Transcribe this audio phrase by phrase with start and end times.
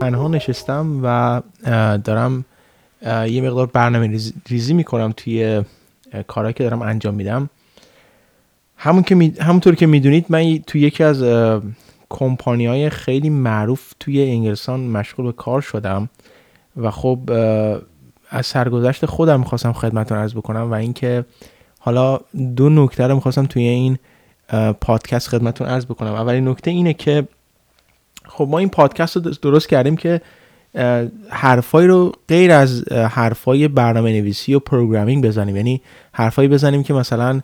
[0.00, 1.42] تنها نشستم و
[2.04, 2.44] دارم
[3.02, 5.64] یه مقدار برنامه ریزی می‌کنم توی
[6.26, 7.50] کارهایی که دارم انجام میدم.
[8.76, 9.34] همون که می...
[9.40, 11.24] همونطور که می‌دونید من توی یکی از
[12.08, 16.08] کمپانی های خیلی معروف توی انگلستان مشغول به کار شدم
[16.76, 17.18] و خب
[18.30, 21.24] از سرگذشت خودم می‌خواستم خدمتتون عرض بکنم و اینکه
[21.78, 22.20] حالا
[22.56, 23.98] دو نکته رو می‌خواستم توی این
[24.80, 26.12] پادکست خدمتتون عرض بکنم.
[26.14, 27.28] اولین نکته اینه که
[28.30, 30.20] خب ما این پادکست رو درست کردیم که
[31.28, 35.56] حرفایی رو غیر از حرفای برنامه نویسی و پروگرامینگ بزنیم.
[35.56, 37.40] یعنی حرفایی بزنیم که مثلا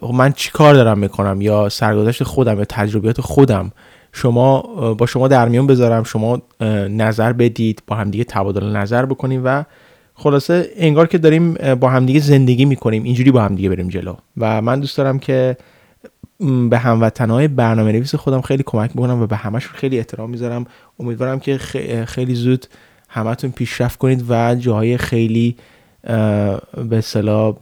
[0.00, 3.72] خب من چی کار دارم می‌کنم؟ یا سرگذشت خودم یا تجربیات خودم.
[4.12, 4.60] شما
[4.98, 6.04] با شما در میان بذارم.
[6.04, 6.42] شما
[6.90, 9.64] نظر بدید با همدیگه تبادل نظر بکنیم و
[10.14, 13.02] خلاصه انگار که داریم با همدیگه زندگی می‌کنیم.
[13.02, 14.14] اینجوری با همدیگه بریم جلو.
[14.36, 15.56] و من دوست دارم که
[16.70, 20.64] به هموطنهای برنامه نویس خودم خیلی کمک بکنم و به همشون خیلی احترام می‌ذارم.
[21.00, 21.58] امیدوارم که
[22.06, 22.66] خیلی زود
[23.08, 25.56] همتون پیشرفت کنید و جاهای خیلی
[26.02, 27.56] به اصطلاح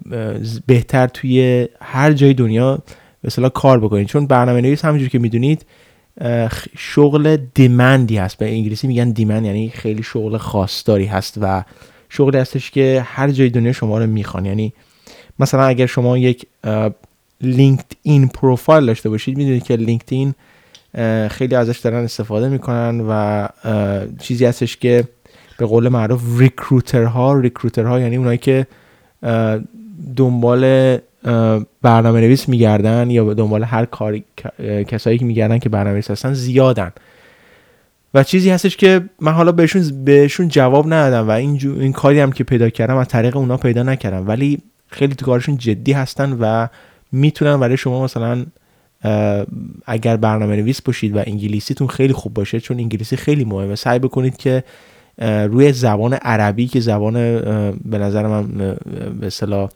[0.66, 2.76] بهتر توی هر جای دنیا
[3.22, 4.06] به اصطلاح کار بکنید.
[4.06, 5.66] چون برنامه نویس همونجور که می‌دونید
[6.78, 8.38] شغل دیمندی هست.
[8.38, 11.64] به انگلیسی میگن دیمند یعنی خیلی شغل خاصداری هست و
[12.08, 14.44] شغلی هستش که هر جای دنیا شما رو می‌خوان.
[14.44, 14.72] یعنی
[15.38, 16.46] مثلا اگر شما یک
[17.40, 20.34] LinkedIn پروفایل داشته باشید می‌دونید که LinkedIn
[21.28, 23.48] خیلی ازش دارن استفاده می‌کنن و
[24.20, 25.04] چیزی هستش که
[25.58, 28.66] به قول معروف recruiter ها recruiter ها یعنی اونایی که
[30.16, 30.96] دنبال
[31.82, 34.24] برنامه نویس میگردن یا دنبال هر کاری
[34.88, 36.92] کسایی که میگردن که برنامه نویس هستن زیادن.
[38.14, 42.32] و چیزی هستش که من حالا بهشون بهشون جواب ندادم و این, این کاری هم
[42.32, 46.66] که پیدا کردم از طریق اونا پیدا نکردم ولی خیلی تو کارشون جدی هستن و
[47.12, 48.46] می‌تونن برای شما مثلا
[49.86, 53.74] اگر برنامه نویس باشید و انگلیسیتون خیلی خوب باشه چون انگلیسی خیلی مهمه.
[53.74, 54.64] سعی بکنید که
[55.22, 57.12] روی زبان عربی که زبان
[57.84, 58.46] به نظر من
[59.20, 59.68] به اصطلاح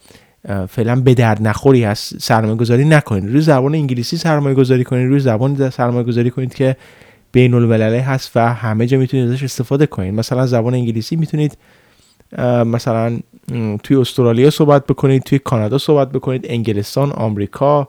[0.69, 3.31] فعلا به درد نخوری هست سرمایه گذاری نکنید.
[3.31, 6.77] روی زبان انگلیسی سرمایه گذاری کنید روی زبان سرمایه گذاری کنید که
[7.33, 10.15] بین المللی هست و همه جا می‌تونید ازش استفاده کنید.
[10.15, 11.59] مثلا زبان انگلیسی می‌تونید
[12.65, 13.19] مثلا
[13.83, 17.89] توی استرالیا صحبت بکنید توی کانادا صحبت بکنید انگلستان آمریکا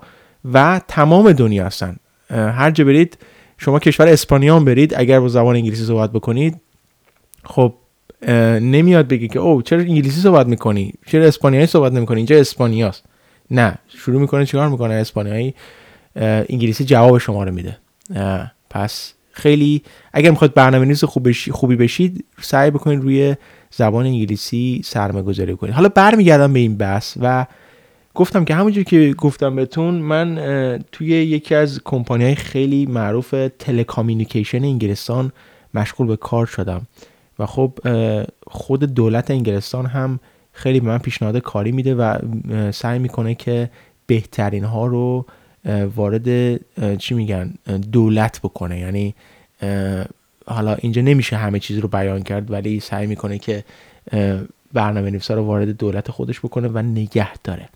[0.54, 1.96] و تمام دنیا هستن.
[2.30, 3.18] هر جا برید
[3.58, 6.62] شما کشور اسپانیا برید اگر با زبان انگلیسی صحبت بکنید
[7.44, 7.74] خب
[8.62, 13.04] نمیاد بگی که او چرا انگلیسی صحبت می‌کنی؟ چرا اسپانیایی صحبت نمی‌کنی؟ اینجا اسپانیاست.
[13.52, 15.56] نه شروع می‌کنه چیکار می‌کنه؟ اسپانیایی
[16.16, 17.78] انگلیسی جواب شما رو میده.
[18.70, 21.04] پس خیلی اگر می‌خواد برنامه نویس
[21.52, 23.36] خوبی بشید سعی بکنید روی
[23.72, 27.46] زبان انگلیسی سرمایه گذاری کنید حالا برمیگردم به این بحث و
[28.14, 30.36] گفتم که همونجور که گفتم بهتون من
[30.92, 35.32] توی یکی از کمپانی های خیلی معروف تلکامیونیکیشن انگلستان
[35.74, 36.88] مشغول به کار شدم
[37.40, 37.80] و خب
[38.48, 40.20] خود دولت انگلستان هم
[40.54, 42.18] خیلی به من پیشنهاد کاری میده و
[42.72, 43.70] سعی می‌کنه که
[44.08, 45.26] بهترین ها رو
[45.96, 46.58] وارد
[46.98, 47.54] چی میگن
[47.92, 48.80] دولت بکنه.
[48.80, 49.16] یعنی
[50.52, 53.64] حالا اینجا نمیشه همه چیز رو بیان کرد ولی سعی می‌کنه که
[54.74, 57.70] برنامه نویسا رو وارد دولت خودش بکنه و نگه داره.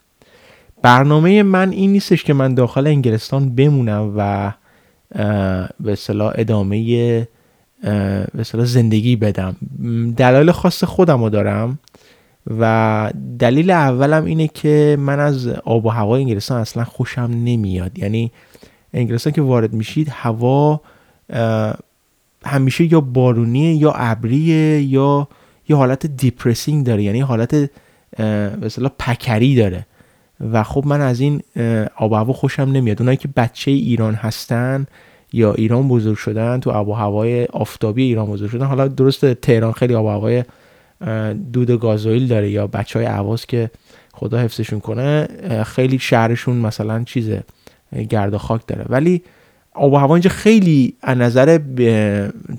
[0.82, 4.52] برنامه من این نیستش که من داخل انگلستان بمونم و
[5.80, 7.28] به اصطلاح ادامه
[8.34, 9.56] به زندگی بدم.
[10.18, 11.80] دلایل خاص خودم رو دارم
[12.60, 18.00] و دلیل اولم اینه که من از آب و هوای انگلستان اصلا خوشم نمیاد.
[18.00, 18.32] یعنی
[18.94, 20.82] انگلستان که وارد میشید هوا
[22.46, 25.28] همیشه یا بارونیه یا ابریه یا
[25.70, 27.04] یه حالت دیپرسینگ داره.
[27.04, 27.56] یعنی حالت
[28.18, 29.86] به پکری داره.
[30.52, 31.42] و خب من از این
[31.96, 33.02] آب و هوا خوشم نمیاد.
[33.02, 34.86] اونایی که بچه ایران هستن
[35.34, 39.72] یا ایران بزرگ شدن تو آب و هوای آفتابی ایران بزرگ شدن حالا درست تهران
[39.72, 40.44] خیلی آب و هوای
[41.54, 43.70] دود گازوئیل داره یا بچه های عواز که
[44.14, 45.28] خدا حفظشون کنه
[45.66, 47.44] خیلی شهرشون مثلا چیزه
[48.10, 48.86] گرد و خاک داره.
[48.90, 49.24] ولی
[49.76, 51.60] آب و هوا اینجا خیلی از نظر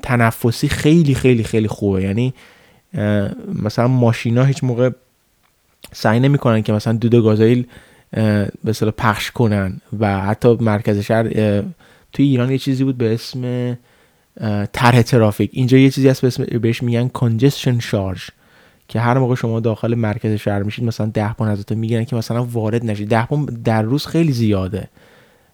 [0.02, 2.02] تنفسی خیلی خیلی خیلی خوبه.
[2.02, 2.34] یعنی
[3.62, 4.90] مثلا ماشینا هیچ موقع
[5.92, 7.66] سعی نمی‌کنن که مثلا دود گازوئیل
[8.64, 9.80] به پخش کنن.
[9.98, 11.22] و حتی مرکز شهر
[12.12, 13.76] توی ایران یه چیزی بود به اسم
[14.72, 15.50] طرح ترافیک.
[15.52, 18.28] اینجا یه چیزی هست به اسم بهش میگن کانجستشن شارژ
[18.88, 22.44] که هر موقع شما داخل مرکز شهر میشید مثلا ده پون ازتون می‌گیرن که مثلا
[22.44, 23.08] وارد نشید.
[23.08, 23.28] ده
[23.64, 24.88] در روز خیلی زیاده.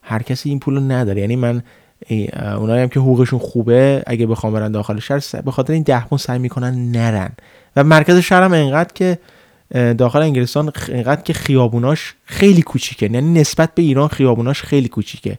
[0.02, 1.20] هر کسی این پول رو نداره.
[1.20, 1.62] یعنی من
[2.56, 6.18] اونایی هم که حقوقشون خوبه اگه بخوام برن داخل شهر به خاطر این ده پون
[6.18, 7.30] سعی می‌کنن نرن.
[7.76, 9.18] و مرکز شهر هم انقدر که
[9.98, 13.10] داخل انگلستان انقدر که خیابوناش خیلی کوچیکه.
[13.12, 15.38] یعنی نسبت به ایران خیابوناش خیلی کوچیکه.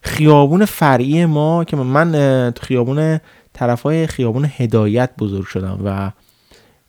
[0.00, 2.12] خیابون فرعی ما که من
[2.50, 3.20] تو خیابون
[3.52, 6.10] طرف های خیابون هدایت بزرگ شدم و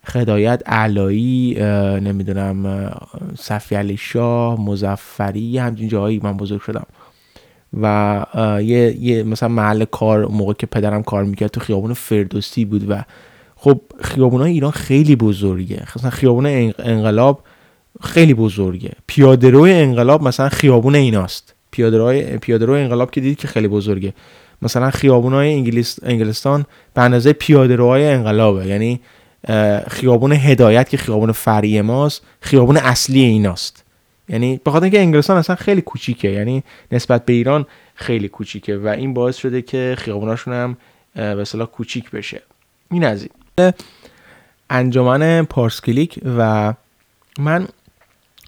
[0.04, 1.58] هدایت علایی
[2.02, 2.92] نمی‌دونم
[3.40, 6.86] صفی علی شاه مزفری همچین جایی من بزرگ شدم.
[7.74, 8.26] و
[8.64, 13.04] یه, یه مثلا محل کار موقع که پدرم کار می‌کرد تو خیابون فردوسی بود و
[13.56, 15.84] خب خیابون ایران خیلی بزرگه.
[15.96, 16.46] مثلا خیابون
[16.80, 17.44] انقلاب
[18.02, 18.92] خیلی بزرگه.
[19.08, 21.54] پیاده روی انقلاب مثلا خیابون ایناست.
[21.72, 24.14] پیاده روی پیاده روی انقلاب که دیدید که خیلی بزرگه.
[24.62, 28.68] مثلا خیابون های انگلیس انگلستان به اندازه پیاده روهای انقلابه.
[28.68, 29.00] یعنی
[29.88, 33.84] خیابون هدایت که خیابون فرعی ماست خیابون اصلی ایناست.
[34.30, 37.66] یعنی به خاطر اینکه انگلستان اصلا خیلی کوچیکه یعنی نسبت به ایران
[37.96, 40.78] خیلی کوچیکه و این باعث شده که خیابوناشون هم
[41.16, 42.42] به اصطلاح کوچیک بشه.
[42.92, 43.28] این از
[43.58, 43.74] این.
[44.70, 46.74] انجمن پارسکلیک و
[47.40, 47.68] من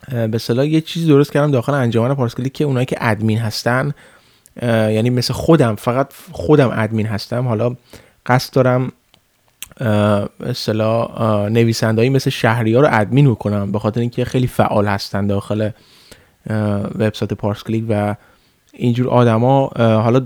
[0.07, 3.93] به اصطلاح یه چیزی درست کردم داخل انجمن پارسکلیک که اونایی که ادمین هستن
[4.61, 7.47] یعنی مثل خودم فقط خودم ادمین هستم.
[7.47, 7.75] حالا
[8.25, 8.91] قصد دارم
[10.39, 15.69] اصطلاح نویسندهایی مثل شهری ها رو ادمین بکنم به خاطر اینکه خیلی فعال هستن داخل
[16.99, 18.15] وبسایت پارس کلیک و
[18.73, 20.19] اینجور آدما حالا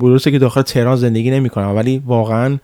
[0.00, 2.58] درسته که داخل تهران زندگی نمی‌کنن ولی واقعا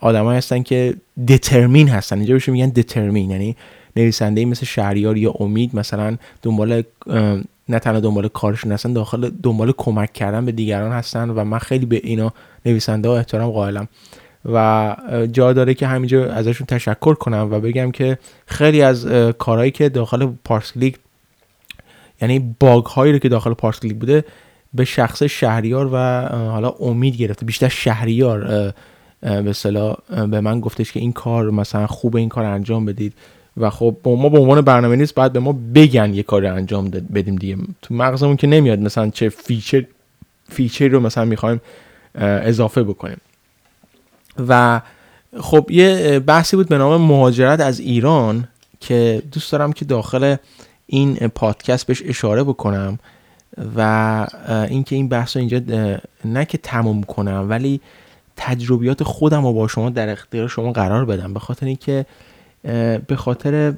[0.00, 0.94] آدمایی هستن که
[1.28, 2.16] دترمین هستن.
[2.16, 3.56] اینجا بهشون میگن دترمین یعنی
[3.96, 6.82] نویسنده مثل شهریار یا امید مثلا دنبال
[7.68, 11.86] نه تنها دنبال کارشون هستن داخل دنبال کمک کردن به دیگران هستن و من خیلی
[11.86, 12.32] به اینا
[12.66, 13.88] نویسنده ها احترام قائلم.
[14.52, 14.96] و
[15.32, 19.06] جا داره که همینجا ازشون تشکر کنم و بگم که خیلی از
[19.38, 20.98] کارهایی که داخل پارس کلیک
[22.22, 24.24] یعنی باگ هایی رو که داخل پارس کلیک بوده
[24.74, 25.96] به شخص شهریار و
[26.50, 27.46] حالا امید گرفته.
[27.46, 28.72] بیشتر شهریار
[29.20, 29.52] به
[30.08, 33.12] به من گفتش که این کار مثلا خوب این کار انجام بدید
[33.56, 37.36] و خب ما به عنوان برنامه نویس باید به ما بگن یه کار انجام بدیم
[37.36, 37.56] دیگه.
[37.82, 39.84] تو مغزمون که نمیاد مثلا چه feature
[40.48, 41.60] feature رو مثلا می‌خوایم
[42.14, 43.16] اضافه بکنیم.
[44.48, 44.80] و
[45.40, 48.48] خب یه بحثی بود به نام مهاجرت از ایران
[48.80, 50.36] که دوست دارم که داخل
[50.86, 52.98] این پادکست بهش اشاره بکنم
[53.76, 54.26] و
[54.68, 55.60] اینکه این بحث رو اینجا
[56.24, 57.80] نه که تموم کنم ولی
[58.36, 61.34] تجربیات خودم رو با شما در اختیار شما قرار بدم.
[61.34, 62.06] به خاطر اینکه
[63.06, 63.74] به خاطر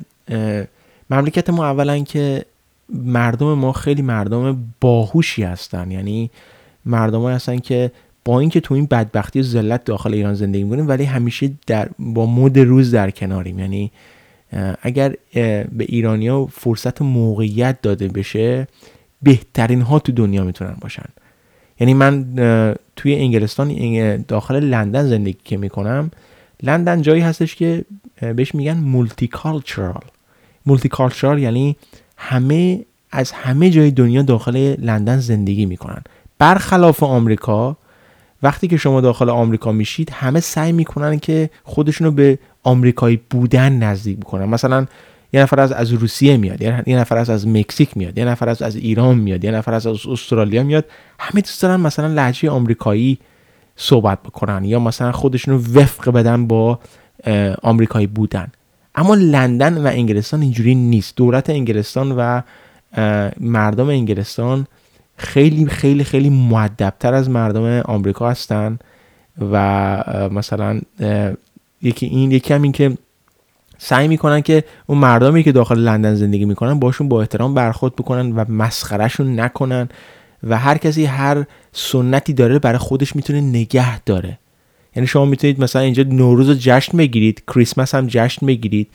[1.10, 2.44] مملکت ما اولا که
[2.88, 5.90] مردم ما خیلی مردم باهوشی هستن.
[5.90, 6.30] یعنی
[6.86, 7.90] مردم هستن که
[8.30, 12.26] با اینکه تو این بدبختی و ذلت داخل ایران زندگی می‌کنیم ولی همیشه در با
[12.26, 13.58] مد روز در کناریم.
[13.58, 13.92] یعنی
[14.82, 18.68] اگر به ایرانیا فرصت موقعیت داده بشه
[19.22, 21.04] بهترین ها تو دنیا می‌تونن باشن.
[21.80, 22.26] یعنی من
[22.96, 26.10] توی انگلستان داخل لندن زندگی که می‌کنم
[26.62, 27.84] لندن جایی هستش که
[28.20, 30.04] بهش میگن multicultural
[30.66, 31.76] multicultural یعنی
[32.16, 32.80] همه
[33.12, 36.02] از همه جای دنیا داخل لندن زندگی می‌کنن.
[36.38, 37.76] برخلاف آمریکا
[38.42, 44.18] وقتی که شما داخل آمریکا میشید همه سعی می‌کنن که خودشونو به آمریکایی بودن نزدیک
[44.18, 44.44] بکنن.
[44.44, 44.86] مثلا
[45.32, 48.62] یه نفر از از روسیه میاد یه نفر از از مکزیک میاد یه نفر از
[48.62, 50.84] از ایران میاد یه نفر از از استرالیا میاد.
[51.18, 53.18] همه دوست دارن مثلا لهجه آمریکایی
[53.76, 56.78] صحبت بکنن یا مثلا خودشونو وفق بدن با
[57.62, 58.48] آمریکایی بودن.
[58.94, 61.16] اما لندن و انگلستان اینجوری نیست.
[61.16, 62.40] دولت انگلستان و
[63.40, 64.66] مردم انگلستان
[65.20, 68.78] خیلی خیلی خیلی معدبتر از مردم آمریکا هستن
[69.52, 69.58] و
[70.32, 70.80] مثلا
[71.82, 72.98] یکی این یکی هم این که
[73.78, 78.32] سعی می‌کنن که اون مردمی که داخل لندن زندگی می‌کنن باشون با احترام برخورد بکنن
[78.32, 79.88] و مسخرهشون نکنن
[80.42, 84.38] و هر کسی هر سنتی داره برای خودش می‌تونه نگه داره.
[84.96, 88.88] یعنی شما می‌تونید مثلا اینجا نوروز رو جشن بگیرید کریسمس هم جشن بگیرید.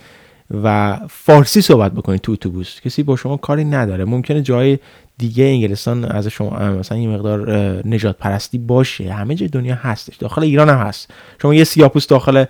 [0.51, 2.81] و فارسی صحبت بکنید تو اتوبوس.
[2.81, 4.05] کسی با شما کاری نداره.
[4.05, 4.79] ممکنه جای
[5.17, 7.51] دیگه انگلستان از شما مثلا یه مقدار
[7.87, 9.13] نجات پرستی باشه.
[9.13, 10.15] همه جای دنیا هستش.
[10.15, 11.11] داخل ایران هم هست.
[11.41, 12.45] شما یه سیاپوس داخل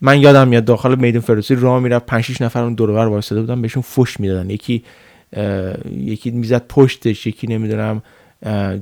[0.00, 3.40] من یادم میاد داخل میدون فردوسی راه می‌رفت 5 6 نفر اون دور و وایساده
[3.40, 4.50] بودن بهشون فوش می‌دادن.
[4.50, 4.84] یکی
[5.96, 8.02] یکی می‌زد پشتش یکی نمی‌دونم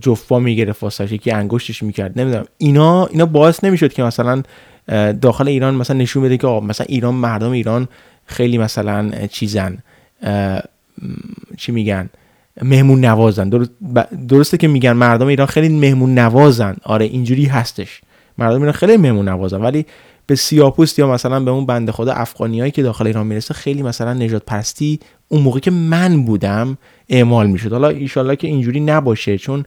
[0.00, 2.20] جفا می‌گرفت واسش یکی انگشتش می‌کرد.
[2.20, 2.44] نمی‌دونم.
[2.58, 4.42] اینا اینا باعث نمی‌شد که مثلا
[5.20, 7.88] داخل ایران مثلا نشون بده که مثلا ایران مردم ایران
[8.26, 9.78] خیلی مثلا چیزن
[11.56, 12.10] چی میگن؟
[12.62, 13.68] مهمون نوازن.
[14.28, 16.76] درسته که میگن مردم ایران خیلی مهمون نوازن.
[16.84, 18.00] آره اینجوری هستش.
[18.38, 19.60] مردم ایران خیلی مهمون نوازن.
[19.60, 19.86] ولی
[20.26, 24.14] به سیاپوست یا مثلا به اون بنده خدا افغانیایی که داخل ایران می‌رسه خیلی مثلا
[24.14, 27.72] نجات پرستی اون موقع که من بودم اعمال می‌شد.
[27.72, 29.64] حالا ایشالله که اینجوری نباشه چون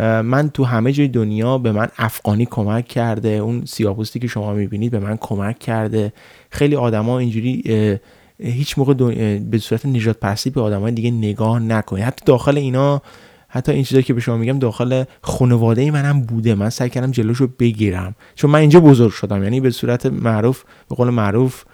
[0.00, 3.28] من تو همه جای دنیا به من افغانی کمک کرده.
[3.28, 6.12] اون سیاپوستی که شما می‌بینید به من کمک کرده.
[6.50, 7.98] خیلی آدما اینجوری
[8.38, 8.94] هیچ موقع
[9.38, 12.04] به صورت نجات پرستی به آدمای دیگه نگاه نکنید.
[12.04, 13.02] حتی داخل اینا
[13.48, 16.54] حتی این چیزایی که به شما میگم داخل خانواده منم بوده.
[16.54, 18.14] من سعی کردم جلوش رو بگیرم.
[18.34, 19.42] چون من اینجا بزرگ شدم.
[19.42, 21.64] یعنی به صورت معروف به قول معروف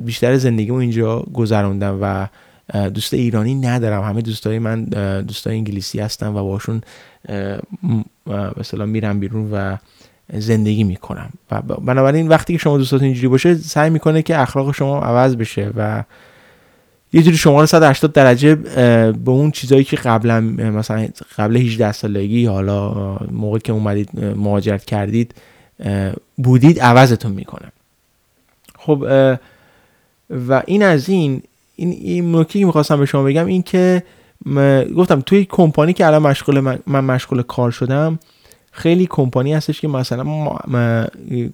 [0.00, 2.28] بیشتر زندگیمو اینجا گذروندم و
[2.94, 4.02] دوست ایرانی ندارم.
[4.02, 4.84] همه دوستای من
[5.22, 6.80] دوستای انگلیسی هستن و باشون
[8.56, 9.76] مثلا میرم بیرون و
[10.32, 11.30] زندگی می‌کنم.
[11.50, 15.70] و بنابراین وقتی که شما دوستاتون اینجوری باشه سعی می‌کنه که اخلاق شما عوض بشه
[15.76, 16.04] و
[17.12, 21.08] یه جوری شما رو 180 درجه به اون چیزایی که قبلا مثلا
[21.38, 25.34] قبل 18 سالگی حالا موقعی که اومدید مهاجرت کردید
[26.38, 27.72] بودید عوضتون می‌کنه.
[28.78, 29.06] خب
[30.48, 31.42] و این از این
[31.76, 34.02] این, این نکته که می‌خواستم به شما بگم این که
[34.96, 38.18] گفتم توی کمپانی که الان مشغول من, من مشغول کار شدم
[38.72, 40.24] خیلی کمپانی هستش که مثلا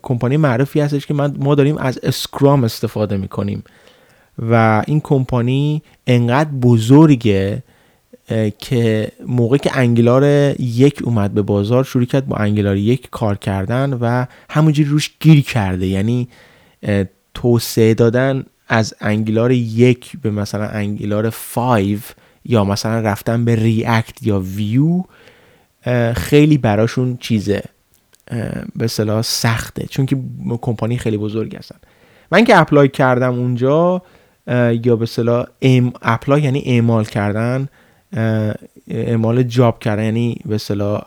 [0.02, 3.64] کمپانی معروفی هستش که من ما داریم از اسکرام استفاده می‌کنیم.
[4.50, 7.62] و این کمپانی انقدر بزرگه
[8.59, 10.25] که موقعی که انگلار
[10.61, 15.43] یک اومد به بازار شروع کرد با Angular یک کار کردن و همونجوری روش گیر
[15.43, 15.87] کرده.
[15.87, 16.29] یعنی
[17.35, 21.99] توسعه دادن از Angular یک به مثلا Angular 5
[22.45, 25.02] یا مثلا رفتن به React یا ویو
[26.17, 27.62] خیلی براشون چیزه
[28.76, 29.87] به اصطلاح سخته.
[29.87, 30.17] چون که
[30.61, 31.76] کمپانی خیلی بزرگ هستن.
[32.31, 34.02] من که apply کردم اونجا
[34.83, 37.69] یا به اصطلاح ام apply یعنی اعمال کردن
[38.88, 41.02] اعمال job کردن یعنی به اصطلاح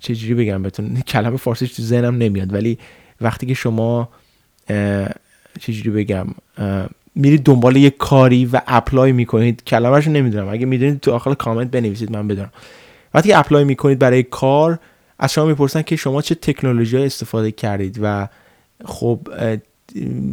[0.00, 2.78] چجوری بگم بهتون؟ کلمه فارسیش تو ذهنم نمیاد ولی
[3.20, 4.08] وقتی که شما
[5.60, 6.26] چجوری بگم
[7.14, 9.64] میرید دنبال یه کاری و apply می‌کنید.
[9.64, 10.48] کلمه‌شو نمی‌دونم.
[10.48, 12.52] اگه می‌دونید تو آخر کامنت بنویسید من بدونم.
[13.14, 14.78] وقتی apply می‌کنید برای کار
[15.18, 18.28] از شما می‌پرسن که شما چه تکنولوژی استفاده کردید و
[18.84, 19.18] خب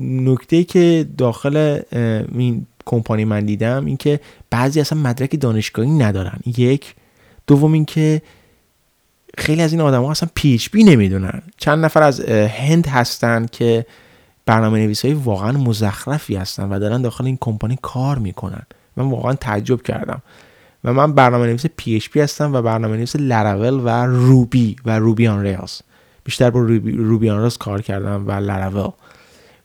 [0.01, 1.79] نکته که داخل
[2.35, 6.39] این کمپانی من دیدم این که بعضی اصلا مدرک دانشگاهی ندارن.
[6.57, 6.95] یک.
[7.47, 8.21] دوم اینکه
[9.37, 11.41] خیلی از این آدم ها اصلا PHP نمی‌دونن.
[11.57, 13.85] چند نفر از هند هستن که
[14.45, 18.63] برنامه نویس های واقعا مزخرفی هستن و دارن داخل این کمپانی کار می‌کنن.
[18.97, 20.21] من واقعا تعجب کردم.
[20.83, 25.41] و من برنامه نویس PHP هستم و برنامه نویس Laravel و Ruby و Ruby on
[25.41, 25.79] Rails
[26.23, 28.91] بیشتر با Ruby, Ruby on کار کردم و Laravel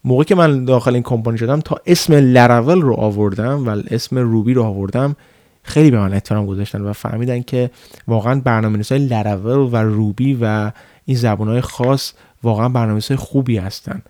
[0.04, 4.54] موقعی که من داخل این کمپانی شدم تا اسم لراول رو آوردم و اسم روبی
[4.54, 5.16] رو آوردم
[5.62, 7.70] خیلی به من احترام گذاشتن و فهمیدن که
[8.08, 10.72] واقعا برنامه های Laravel و Ruby و
[11.04, 14.02] این زبان های خاص واقعا برنامه خوبی هستن.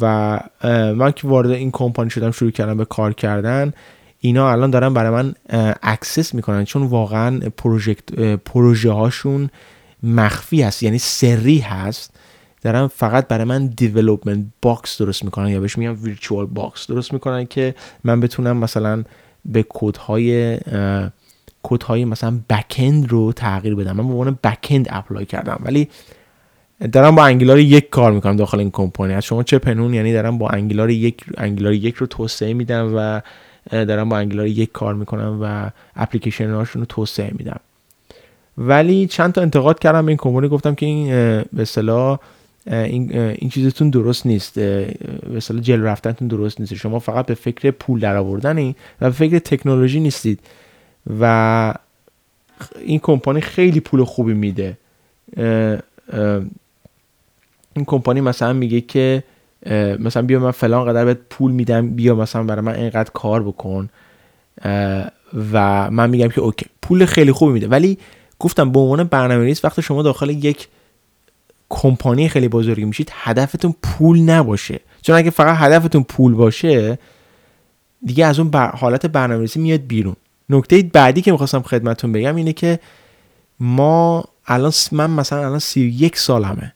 [0.00, 0.40] و
[0.96, 3.72] من که وارد این کمپانی شدم شروع کردم به کار کردن
[4.20, 5.34] اینا الان دارن برای من
[5.82, 9.50] access می‌کنن چون واقعا project پروژه هاشون
[10.02, 12.14] مخفی هست یعنی سری هست.
[12.62, 17.46] دارن فقط برای من development box درست می‌کنن یا بهش میگم virtual box درست می‌کنن
[17.46, 17.74] که
[18.04, 19.04] من بتونم مثلا
[19.44, 20.58] به کدهای
[21.62, 23.92] کدهای مثلا backend رو تغییر بدم.
[23.96, 25.60] من به عنوان backend apply کردم.
[25.64, 25.88] ولی
[26.92, 29.14] دارم با Angular یک کار می‌کنم داخل این کمپانی.
[29.14, 33.20] از شما چه پنهون یعنی دارم با Angular یک Angular یک رو توسعه میدم و
[33.70, 37.60] دارم با Angular یک کار می‌کنم و اپلیکیشن هاشون رو توسعه میدم.
[38.58, 40.48] ولی چند تا انتقاد کردم به این کمپانی.
[40.48, 41.06] گفتم که این
[41.52, 42.18] به اصطلاح
[42.66, 44.58] این, این چیزتون درست نیست.
[44.58, 44.96] به
[45.36, 46.74] اصطلاح جل رفتنتون درست نیست.
[46.74, 50.40] شما فقط به فکر پول در آوردنی و به فکر تکنولوژی نیستید.
[51.20, 51.74] و
[52.84, 54.76] این کمپانی خیلی پول خوبی میده.
[57.74, 59.24] این کمپانی مثلا میگه که
[59.98, 63.88] مثلا بیا من فلان قدر بهت پول میدم بیا مثلا برای من اینقدر کار بکن.
[65.52, 67.68] و من میگم که اوکی پول خیلی خوبی میده.
[67.68, 67.98] ولی
[68.38, 70.68] گفتم به عنوان برنامه وقتی شما داخل یک
[71.68, 74.80] کمپانی خیلی بزرگی میشید هدفتون پول نباشه.
[75.02, 76.98] چون اگه فقط هدفتون پول باشه
[78.04, 78.70] دیگه از اون بر...
[78.70, 80.16] حالت برنامه‌نویسی میاد بیرون.
[80.50, 82.78] نکته بعدی که می‌خواستم خدمتتون بگم اینه که
[83.60, 86.74] ما الان من مثلا الان 31 سالمه.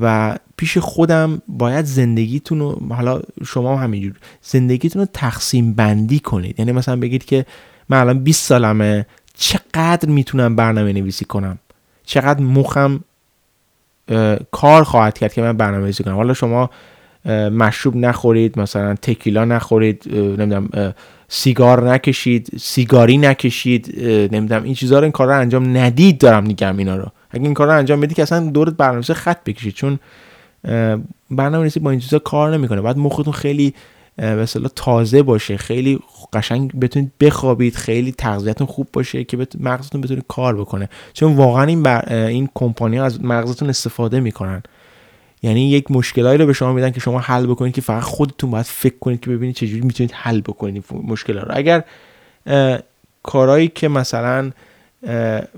[0.00, 6.58] و پیش خودم باید زندگیتون رو حالا شما هم همینجور زندگیتون رو تقسیم بندی کنید.
[6.58, 7.46] یعنی مثلا بگید که
[7.88, 11.58] من الان 20 سالمه چقدر می‌تونم برنامه نویسی کنم؟
[12.04, 13.00] چقدر مخم
[14.50, 16.70] کار خواهد کرد که من برنامه نویسی کنم؟ حالا شما
[17.50, 20.94] مشروب نخورید مثلا تکیلا نخورید نمی‌دونم
[21.28, 26.76] سیگار نکشید سیگاری نکشید نمی‌دونم این چیزها رو این کار رو انجام ندید دارم میگم
[26.76, 27.06] اینا رو.
[27.32, 29.98] اگه این کار رو انجام بدی که اصلا دورت برنامه‌نویسی خط بکشید چون
[31.30, 32.80] برنامه‌نویسی با این چیزا کار نمی‌کنه.
[32.80, 33.74] بعد مختون خیلی
[34.16, 34.46] به
[34.76, 36.00] تازه باشه خیلی
[36.32, 40.88] قشنگ بتونید بخوابید خیلی تغذیتون خوب باشه که مغزتون بتونه کار بکنه.
[41.12, 42.14] چون واقعا این بر...
[42.14, 44.62] این کمپانی از مغزتون استفاده می‌کنن.
[45.42, 48.66] یعنی یک مشکلایی رو به شما میدن که شما حل بکنید که فقط خودتون باید
[48.66, 51.48] فکر کنید که ببینید چجوری می‌تونید حل بکنید مشکل رو.
[51.50, 51.84] اگر
[53.22, 54.50] کارهایی که مثلا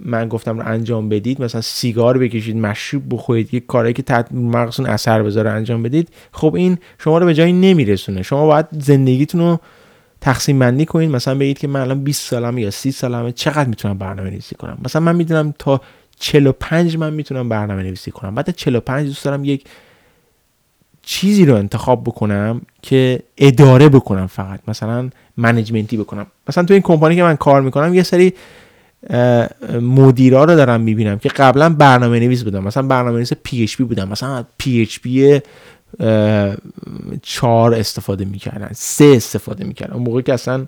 [0.04, 1.42] من گفتم رو انجام بدید.
[1.42, 6.08] مثلا سیگار بکشید مشروب بخورید یک کاری که تحت مغزتون اثر بذاره انجام بدید.
[6.32, 8.22] خب این شما رو به جایی نمیرسونه.
[8.22, 9.60] شما باید زندگیتون رو
[10.20, 11.10] تقسیم بندی کنید.
[11.10, 14.78] مثلا بگید که من الان 20 سالمه یا 30 سالمه چقدر می‌تونم برنامه نویسی کنم؟
[14.84, 15.80] مثلا من می‌دونم تا
[16.18, 18.34] 45 من می‌تونم برنامه نویسی کنم.
[18.34, 19.64] بعد 45 دوست دارم یک
[21.02, 24.60] چیزی رو انتخاب بکنم که اداره بکنم فقط.
[24.68, 26.26] مثلا management ی بکنم.
[26.48, 28.34] مثلا تو این کمپانی که من کار می‌کنم یه سری
[29.80, 32.64] مدیرا رو دارم می‌بینم که قبلا برنامه نویس بودن.
[32.64, 34.08] مثلا برنامه نویس PHP بودن.
[34.08, 35.40] مثلا PHP
[37.22, 39.92] چهار استفاده می‌کردن سه استفاده می‌کردن.
[39.92, 40.66] اون موقع که اصلا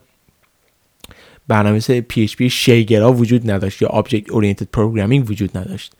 [1.48, 5.92] برنامه PHP شی‌گرا وجود نداشت یا object oriented programming وجود نداشت.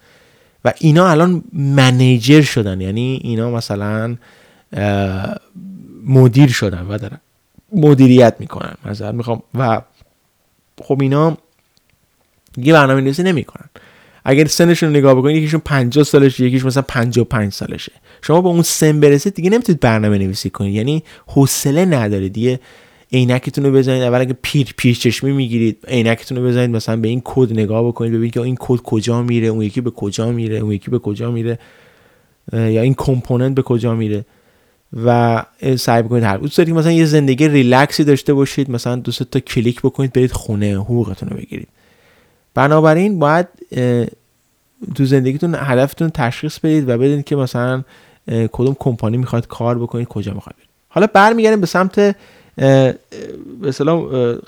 [0.65, 2.81] و اینا الان manager شدن.
[2.81, 4.17] یعنی اینا مثلا
[6.05, 7.21] مدیر شدن و دارن
[7.73, 8.75] مدیریت می‌کنن.
[8.85, 9.81] مثلا می‌خوام و
[10.83, 11.39] خب اینا
[12.57, 13.69] دیگه برنامه نویسی نمی‌کنن.
[14.25, 17.93] اگر سنشون رو نگاه بکنید یکیشون 50 سالشه یکیش مثلا 55 سالشه.
[18.23, 20.75] شما با اون سن برسید دیگه نمی‌تونید برنامه نویسی کنید.
[20.75, 22.33] یعنی حوصله ندارید.
[22.33, 22.61] دیگه
[23.13, 24.03] عینکتون رو بزنید.
[24.03, 25.79] اول اگه پیر پیر چشمی می‌گیرید.
[25.89, 28.13] عینکتون رو بزنید مثلا به این کد نگاه بکنید.
[28.13, 31.31] ببینید که این کد کجا میره اون یکی به کجا میره اون یکی به کجا
[31.31, 31.59] میره
[32.53, 34.25] یا این component به کجا میره.
[35.05, 35.43] و
[35.79, 38.71] سعی بکنید هر دوست دارید مثلا یه زندگی ریلکسی داشته باشید.
[38.71, 41.69] مثلا دو سه تا کلیک بکنید برید خونه حقوقتون رو بگیرید.
[42.57, 43.47] بنابراین باید
[44.95, 47.83] تو زندگیتون هدفتون تشخیص بدید و بدونید که مثلا
[48.53, 50.57] کدوم کمپانی می‌خواید کار بکنید کجا می‌خواید
[50.89, 52.97] حالا برمیگردیم به سمت به
[53.65, 54.01] اصطلاح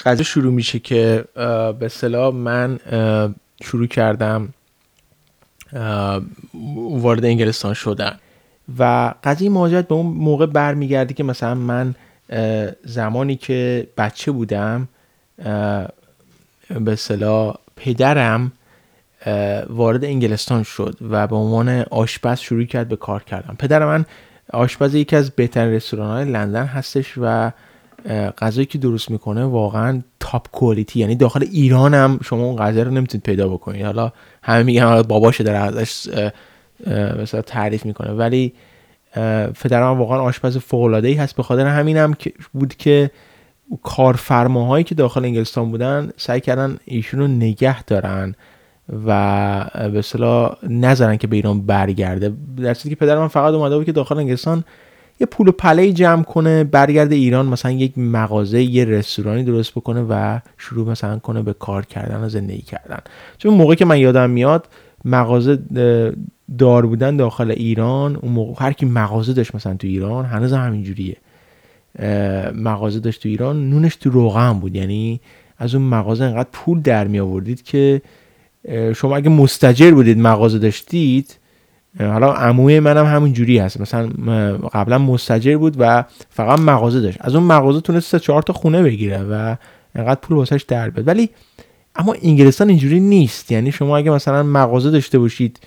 [0.04, 2.78] قضیه شروع میشه که به اصطلاح من
[3.62, 4.48] شروع کردم
[6.90, 8.18] وارد انگلستان شدن.
[8.78, 11.94] و قضیه مهاجرت به اون موقع برمیگرده که مثلا من
[12.84, 14.88] زمانی که بچه بودم
[16.68, 18.52] به اصطلاح پدرم
[19.68, 23.54] وارد انگلستان شد و به عنوان آشپز شروع کرد به کار کردن.
[23.54, 24.04] پدر من
[24.52, 27.52] آشپز یکی از بهترین رستوران های لندن هستش و
[28.38, 32.90] غذایی که درست می‌کنه واقعا تاپ کوالیتی یعنی داخل ایران هم شما اون غذا رو
[32.90, 33.84] نمی‌تونید پیدا بکنید.
[33.84, 34.12] حالا
[34.42, 36.08] همه میگن باباش داره ازش
[37.20, 38.10] مثلا تعریف می‌کنه.
[38.10, 38.52] ولی
[39.62, 41.36] پدرم واقعا آشپز فوق العاده ای هست.
[41.36, 43.10] به خاطر همینم هم بود که
[43.82, 48.34] کارفرماهایی که داخل انگلستان بودن سعی کردن ایشون رو نگه دارن
[49.06, 49.10] و
[49.74, 52.32] به اصطلاح نذارن که به ایران برگرده.
[52.56, 54.64] در که پدر من فقط اومده بود که داخل انگلستان
[55.20, 60.02] یه پول و پله جمع کنه برگرده ایران مثلا یک مغازه یه رستورانی درست بکنه
[60.02, 62.98] و شروع مثلا کنه به کار کردن و زندگی کردن.
[63.38, 64.68] چون موقع که من یادم میاد
[65.04, 65.58] مغازه
[66.58, 70.66] دار بودن داخل ایران اون موقع هر کی مغازه داشت مثلا تو ایران هنوز هم
[70.66, 71.16] همینجوریه.
[72.54, 73.70] مغازه داشت تو ایران.
[73.70, 74.76] نونش تو روغن بود.
[74.76, 75.20] یعنی
[75.58, 78.02] از اون مغازه انقدر پول در می آوردید که
[78.96, 81.38] شما اگه مستجر بودید مغازه داشتید
[81.98, 83.80] حالا عموی منم همون جوری هست.
[83.80, 84.08] مثلا
[84.72, 87.18] قبلا مستجر بود و فقط مغازه داشت.
[87.20, 89.56] از اون مغازه تونست سه چهار تا خونه بگیره و
[89.94, 91.08] انقدر پول واسش در بیاد.
[91.08, 91.30] ولی
[91.96, 93.52] اما انگلستان اینجوری نیست.
[93.52, 95.60] یعنی شما اگه مثلا مغازه داشته باشید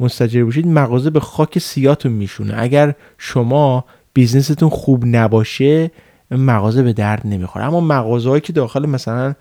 [0.00, 2.54] مستجر باشید مغازه به خاک سیاتون میشونه.
[2.56, 3.84] اگر شما
[4.18, 5.90] بیزنستون خوب نباشه
[6.30, 7.64] مغازه به درد نمی‌خوره.
[7.64, 9.34] اما مغازه که داخل مثلا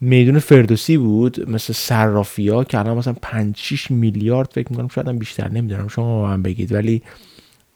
[0.00, 5.08] میدون فردوسی بود مثل صرافی ها که الان مثلا 5 6 میلیارد فکر می‌کنم شاید
[5.08, 6.72] هم بیشتر نمی‌دونم شما من بگید.
[6.72, 7.02] ولی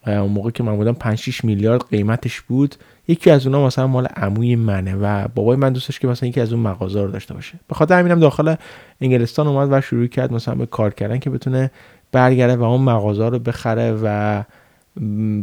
[0.07, 2.75] اون موقع که من بودم 5 6 میلیارد قیمتش بود.
[3.09, 6.53] یکی از اونها مثلا مال عموی منه و بابای من دوستش که مثلا یکی از
[6.53, 7.61] اون مغازه رو داشته باشه.
[7.69, 8.55] به خاطر همینم داخل
[9.01, 11.71] انگلستان اومد و شروع کرد مثلا به کار کردن که بتونه
[12.13, 14.43] برگرده و اون مغازه رو بخره و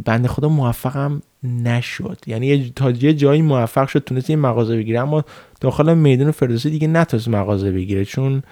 [0.04, 1.22] بنده خدا موفقم
[1.64, 2.18] نشد.
[2.26, 5.24] یعنی تا یه جایی موفق شد تونست یه مغازه بگیره اما
[5.60, 8.42] داخل میدون فردوسی دیگه نتونست مغازه بگیره چون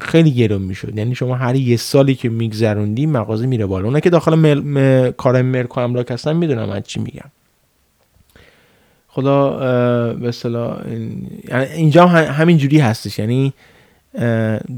[0.00, 0.98] خیلی گرون می‌شد.
[0.98, 3.84] یعنی شما هر یه سالی که میگذروندی مغازه میره بالا.
[3.84, 4.60] اونا که داخل مل...
[4.60, 5.10] م...
[5.10, 7.30] کار مرکو املاک هستن می‌دونم من چی میگم.
[9.08, 9.50] خدا
[10.12, 10.78] به اصطلاح
[11.48, 13.18] یعنی اینجا هم همین جوری هستش.
[13.18, 13.52] یعنی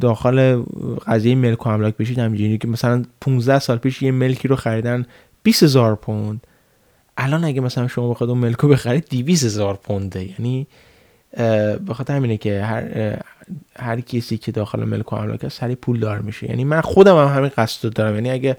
[0.01, 0.63] داخل
[1.07, 5.07] قضیه ملک و املاک بشید همینجوری که مثلا 15 سال پیش یه ملکی رو خریدن
[5.43, 6.47] 20 هزار پوند.
[7.17, 10.25] الان اگه مثلا شما بخواید اون ملک رو بخرید 200 هزار پونده.
[10.31, 10.67] یعنی
[11.87, 13.17] به خاطر همینه که هر
[13.77, 16.51] هر کسی که داخل ملک و املاک هست سری پول دار میشه.
[16.51, 18.15] یعنی من خودم هم همین قصد دارم.
[18.15, 18.57] یعنی اگه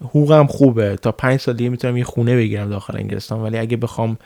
[0.00, 3.40] حقوقم خوبه تا پنج سال دیگه می‌تونم یه خونه بگیرم داخل انگلستان.
[3.40, 4.18] ولی اگه بخوام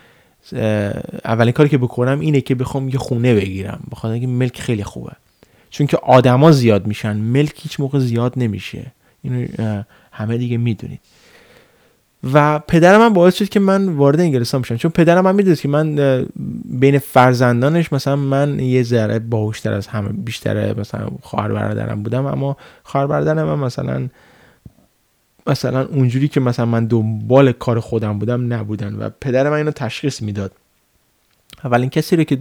[1.24, 3.80] اولین کاری که بکنم اینه که بخوام یه خونه بگیرم.
[3.90, 5.12] بخاطر اینکه ملک خیلی خوبه.
[5.72, 8.92] چون که آدما زیاد میشن ملک هیچ موقع زیاد نمیشه.
[9.22, 9.46] اینو
[10.12, 11.00] همه دیگه می‌دونید.
[12.32, 14.76] و پدرم من باعث شد که من وارد انگلستان بشم.
[14.76, 15.96] چون پدرم من می‌دونست که من
[16.64, 22.56] بین فرزندانش مثلا من یه ذره باهوشتر از همه بیشتر مثلا خواهر برادرم بودم اما
[22.82, 24.08] خواهر برادرم من مثلا
[25.46, 30.22] مثلا اونجوری که مثلا من دنبال کار خودم بودم نبودن و پدر من اینو تشخیص
[30.22, 30.52] می‌داد.
[31.64, 32.38] اولین کسی رو که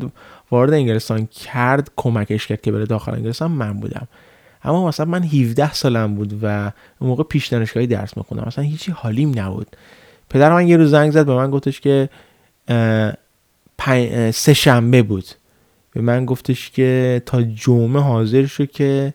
[0.51, 4.07] وارد انگلستان کرد کمکش کرد که بره داخل انگلستان من بودم.
[4.63, 8.43] اما مثلا من 17 سالم بود و اون موقع پیش دانشگاهی درس میخوندم.
[8.47, 9.67] مثلا هیچی حالیم نبود.
[10.29, 12.09] پدر من یه روز زنگ زد به من گفتش که
[14.33, 15.25] سه شنبه بود.
[15.93, 19.13] به من گفتش که تا جمعه حاضر شو که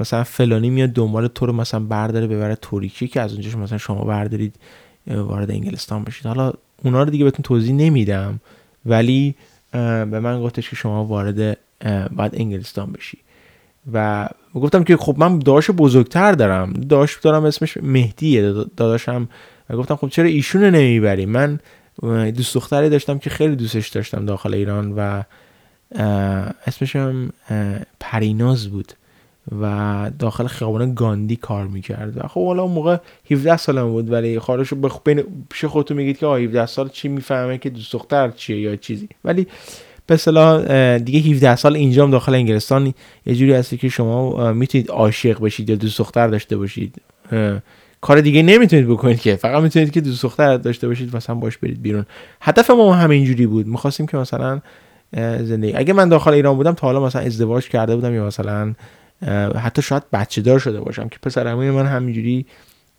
[0.00, 4.04] مثلا فلانی میاد دنبال تو رو مثلا برداره ببره توریکی که از اونجاش مثلا شما
[4.04, 4.54] بردارید
[5.06, 6.26] وارد انگلستان بشید.
[6.26, 6.52] حالا
[6.84, 8.40] اونا رو دیگه بهتون توضیح نمیدم
[8.86, 9.34] ولی
[9.72, 11.58] به من گفتش که شما وارد
[12.10, 13.18] باید انگلستان بشی.
[13.92, 16.72] و گفتم که خب من داداش بزرگتر دارم.
[16.72, 18.52] داداش دارم اسمش مهدیه.
[18.76, 19.28] داداشم
[19.70, 21.60] و گفتم خب چرا ایشونو نمی‌بری؟ من
[22.36, 25.22] دوست دختری داشتم که خیلی دوستش داشتم داخل ایران و
[26.66, 27.32] اسمشم
[28.00, 28.92] پریناز بود.
[29.60, 32.16] و داخل خیابان گاندی کار می‌کرد.
[32.16, 32.96] و خب حالا اون موقع
[33.30, 35.02] 17 سالم بود ولی خارجشو بخ...
[35.04, 39.08] بین پیش خودتون میگید که 17 سال چی می‌فهمه که دوست دختر چیه یا چیزی.
[39.24, 39.46] ولی
[40.06, 42.94] به اصطلاح دیگه 17 سال اینجام داخل انگلستان
[43.26, 46.94] یه جوری هستی که شما می‌تونید عاشق بشید یا دوست دختر داشته باشید.
[48.00, 49.36] کار دیگه نمی‌تونید بکنید که.
[49.36, 52.06] فقط می‌تونید که دوست دختر داشته باشید مثلا باش برید بیرون.
[52.40, 53.66] هدف ما همین جوری بود.
[53.66, 54.60] می‌خواستیم که مثلا
[55.40, 58.74] زندگی اگه من داخل ایران بودم تا حالا مثلا ازدواج کرده بودم یا مثلا
[59.56, 62.46] حتی شاید بچه دار شده باشم که پسر من همینجوری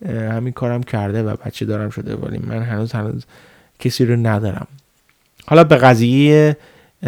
[0.06, 3.26] همین کارم کرده و بچه دارم شده ولی من هنوز هنوز
[3.80, 4.68] کسی رو ندارم.
[5.48, 6.58] حالا به قضیه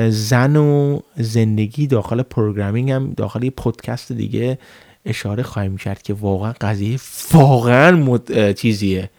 [0.09, 4.57] زن و زندگی داخل پروگرامینگ هم داخل یه پودکست دیگه
[5.05, 6.99] اشاره خواهیم کرد که واقعا قضیه
[7.31, 8.51] واقعا مد...
[8.51, 9.09] چیزیه.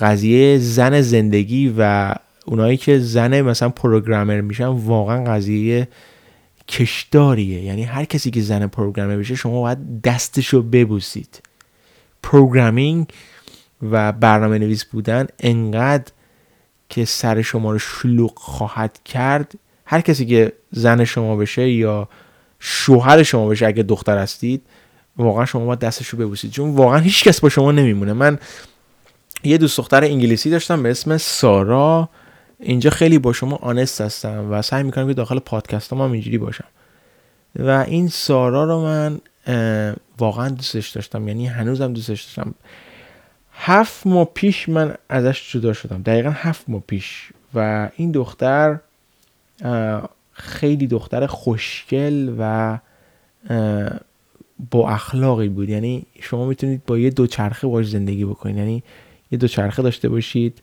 [0.00, 2.14] قضیه زن زندگی و
[2.46, 5.88] اونایی که زن مثلا پروگرامر میشن واقعا قضیه
[6.70, 7.62] کشداریه.
[7.62, 11.42] یعنی هر کسی که زن پروگرامر بشه شما باید دستشو ببوسید.
[12.22, 13.06] پروگرامینگ
[13.82, 16.12] و برنامه نویس بودن انقدر
[16.88, 19.54] که سر شما رو شلوغ خواهد کرد.
[19.84, 22.08] هر کسی که زن شما بشه یا
[22.60, 24.62] شوهر شما بشه اگه دختر هستید
[25.16, 26.50] واقعا شما باید دستش رو ببوسید.
[26.50, 28.12] چون واقعا هیچ کس با شما نمیمونه.
[28.12, 28.38] من
[29.44, 32.08] یه دوست دختر انگلیسی داشتم به اسم سارا.
[32.60, 36.64] اینجا خیلی با شما آنست هستم و سعی می‌کنم که داخل پادکست هم اینجوری باشم.
[37.56, 39.20] و این سارا رو من
[40.18, 42.54] واقعا دوستش داشتم یعنی هنوزم دوستش داشتم.
[43.52, 47.30] هفت ماه پیش من ازش جدا شدم دقیقا هفت ماه پیش.
[47.54, 48.78] و این دختر
[50.32, 52.78] خیلی دختر خوشگل و
[54.70, 55.68] با اخلاقی بود.
[55.68, 58.56] یعنی شما می‌تونید با یه دوچرخه باش زندگی بکنید.
[58.56, 58.82] یعنی
[59.30, 60.62] یه دوچرخه داشته باشید.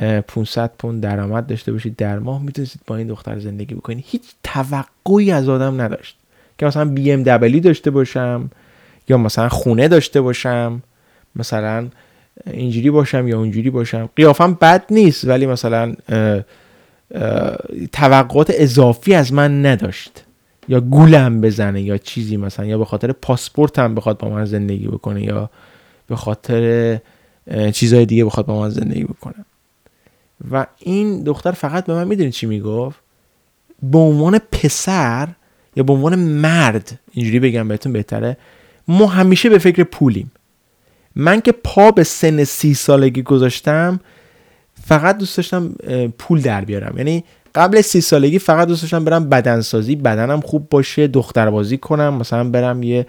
[0.00, 4.04] 500 پوند درآمد داشته باشید در ماه می‌تونید با این دختر زندگی بکنید.
[4.08, 6.16] هیچ توقعی از آدم نداشت
[6.58, 8.50] که مثلا بی ام دبلی داشته باشم
[9.08, 10.82] یا مثلا خونه داشته باشم
[11.36, 11.88] مثلا
[12.46, 14.08] اینجوری باشم یا اونجوری باشم.
[14.16, 15.94] قیافم بد نیست ولی مثلا
[17.92, 20.22] توقعات اضافی از من نداشت.
[20.68, 25.22] یا گولم بزنه یا چیزی مثلا یا به خاطر پاسپورتم بخواد با من زندگی بکنه
[25.22, 25.50] یا
[26.06, 26.98] به خاطر
[27.72, 29.34] چیزهای دیگه بخواد با من زندگی بکنه.
[30.50, 32.98] و این دختر فقط به من می‌دونید چی می‌گفت؟
[33.82, 35.28] به عنوان پسر
[35.76, 38.36] یا به عنوان مرد اینجوری بگم بهتون بهتره
[38.88, 40.32] ما همیشه به فکر پولیم.
[41.16, 44.00] من که پا به سن سی سالگی گذاشتم
[44.84, 45.74] فقط دوست داشتم
[46.18, 46.98] پول در بیارم.
[46.98, 52.44] یعنی قبل سی سالگی فقط دوست داشتم برم بدنسازی بدنم خوب باشه دختربازی کنم مثلا
[52.44, 53.06] برم یه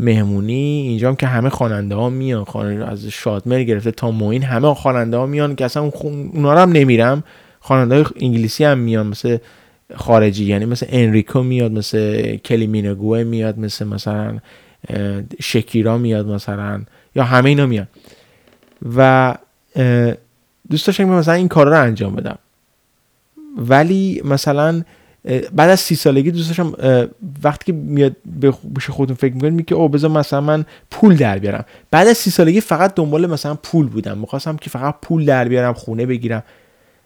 [0.00, 2.46] مهمونی اینجا هم که همه خواننده ها میان
[2.82, 7.24] از شادمر گرفته تا موین همه خواننده ها میان که اصلا اونا رو هم نمیرم.
[7.60, 9.38] خواننده های انگلیسی هم میان مثل
[9.94, 14.38] خارجی یعنی مثل انریکو میاد مثل کلی مینگوه میاد مثل مثلا
[15.40, 16.82] شکیرا میاد مثلا
[17.14, 17.86] یا همه اینا میان.
[18.96, 19.34] و
[20.70, 22.38] دوست داشتم مثلا این کار رو انجام بدم.
[23.56, 24.82] ولی مثلا
[25.54, 26.72] بعد از سی سالگی دوست داشتم
[27.42, 28.52] وقتی که میاد به
[28.88, 31.64] خودتون فکر می‌کنید میگه او بذار مثلا من پول در بیارم.
[31.90, 34.18] بعد از سی سالگی فقط دنبال مثلا پول بودم.
[34.18, 36.42] می‌خواستم که فقط پول در بیارم خونه بگیرم.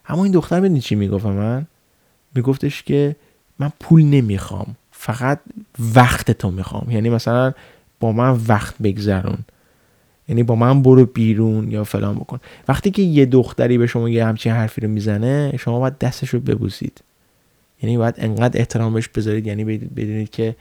[0.09, 1.67] اما این دختر بدونی چی می‌گفت من؟
[2.35, 3.17] میگفتش که
[3.59, 5.39] من پول نمی‌خوام فقط
[5.95, 6.91] وقت تو می‌خوام.
[6.91, 7.53] یعنی مثلا
[8.01, 9.39] با من وقت بگذرون.
[10.29, 12.41] یعنی با من برو بیرون یا فلان بکن.
[12.69, 16.41] وقتی که یه دختری به شما یه همچین حرفی رو می‌زنه شما باید دستش رو
[16.41, 17.01] ببوسید.
[17.83, 20.57] یعنی باید انقدر احترام بهش بذارید یعنی بدونید که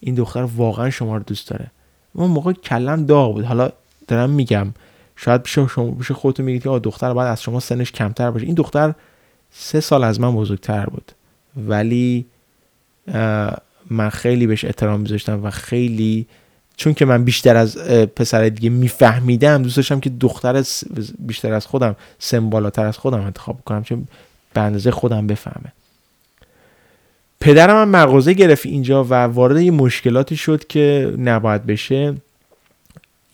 [0.00, 1.70] این دختر واقعا شما رو دوست داره.
[2.12, 3.44] اون موقع کلم داغ بود.
[3.44, 3.70] حالا
[4.08, 4.74] دارم میگم
[5.16, 8.46] شاید بشه شما بشه خودتون میگید که دختر باید از شما سنش کمتر باشه.
[8.46, 8.94] این دختر
[9.50, 11.12] سه سال از من بزرگتر بود.
[11.56, 12.26] ولی
[13.90, 16.26] من خیلی بهش احترام میذاشتم و خیلی
[16.76, 17.78] چون که من بیشتر از
[18.16, 20.64] پسر دیگه میفهمیدم دوست داشتم که دختر
[21.18, 24.08] بیشتر از خودم سن از خودم انتخاب کنم چون
[24.54, 25.72] به اندازه خودم بفهمه.
[27.40, 32.14] پدرم هم مغازه گرفت اینجا و وارد یه مشکلاتی شد که نباید بشه.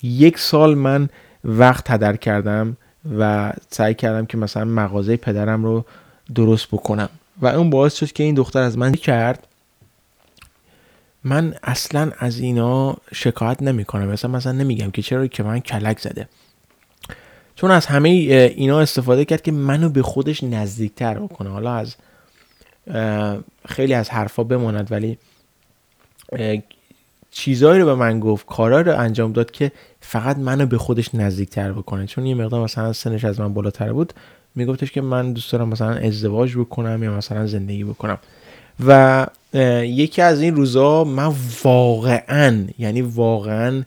[0.02, 1.08] یک سال من
[1.44, 2.76] وقت هدر کردم
[3.18, 5.84] و سعی کردم که مثلا مغازه پدرم رو
[6.34, 7.08] درست بکنم.
[7.42, 9.46] و اون باعث شد که این دختر از من کرد.
[11.24, 15.98] من اصلا از اینا شکایت نمی کنم مثلا مثلا نمیگم که چرا که من کلک
[15.98, 16.28] زده.
[17.56, 21.50] چون از همه اینا استفاده کرد که منو به خودش نزدیکتر بکنه.
[21.50, 21.94] حالا از
[23.68, 25.18] خیلی از حرفا بماند ولی
[27.30, 31.72] چیزایی رو به من گفت کارهایی رو انجام داد که فقط منو به خودش نزدیکتر
[31.72, 32.06] بکنه.
[32.06, 34.12] چون یه مقدار مثلا سنش از من بالاتر بود
[34.54, 38.18] میگفتش که من دوست دارم مثلا ازدواج بکنم یا مثلا زندگی بکنم.
[38.86, 39.26] و
[39.84, 43.82] یکی از این روزا من واقعا یعنی واقعا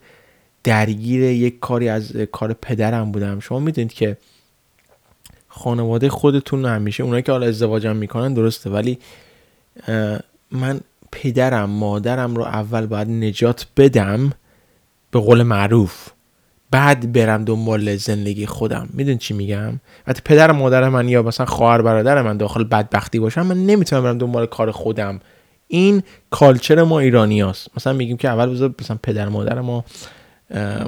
[0.64, 3.40] درگیر یک کاری از کار پدرم بودم.
[3.40, 4.18] شما می‌دونید که
[5.56, 8.98] خانواده خودتون همیشه اونایی که حالا ازدواجم می‌کنن درسته ولی
[10.52, 10.80] من
[11.12, 14.32] پدرم مادرم رو اول باید نجات بدم
[15.12, 16.10] به قول معروف.
[16.72, 18.90] بعد برم دنبال زندگی خودم.
[18.94, 23.46] میدون چی میگم؟ وقتی پدر مادر من یا مثلا خواهر برادر من داخل بدبختی باشم
[23.46, 25.20] من نمی‌تونم برم دنبال کار خودم.
[25.68, 27.68] این کالچر ما ایرانی هست.
[27.78, 29.86] مثلا میگیم که اول بذار مثلا پدر مادر ما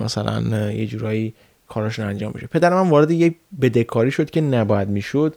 [0.01, 1.33] مثلا یه جورایی
[1.67, 2.47] کاراشون انجام بشه.
[2.47, 5.35] پدر من وارد یه بدهکاری شد که نباید می‌شد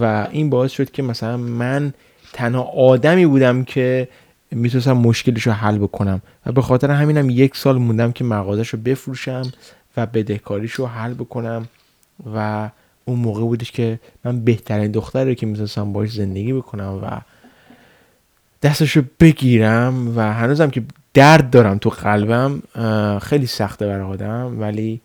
[0.00, 1.92] و این باعث شد که مثلا من
[2.32, 4.08] تنها آدمی بودم که
[4.50, 8.78] می‌تونستم مشکلش رو حل بکنم و به خاطر همینم یک سال موندم که مغازش رو
[8.78, 9.52] بفروشم
[9.96, 11.68] و بدهکاریش رو حل بکنم
[12.34, 12.70] و
[13.04, 17.20] اون موقع بودش که من بهترین دختری که می‌تونستم باش زندگی بکنم و
[18.62, 20.82] دستش رو بگیرم و هنوزم که
[21.14, 22.62] درد دارم تو قلبم
[23.18, 25.00] خیلی سخته برای آدم ولی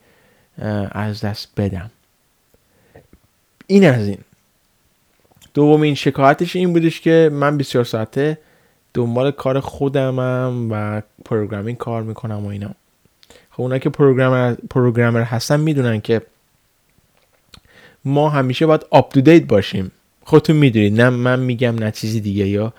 [0.91, 1.91] از دست بدم.
[3.67, 4.17] این از این.
[5.53, 8.37] دومین شکایتش این بودش که من 24 ساعته
[8.93, 12.71] دنبال کار خودمم و programming کار می‌کنم و اینا.
[13.51, 16.21] خب اونا که programmer programmer هستن می‌دونن که
[18.05, 19.91] ما همیشه باید update باشیم.
[20.23, 21.01] خودتون می‌دونید.
[21.01, 22.73] نه من میگم نه چیزی دیگه یا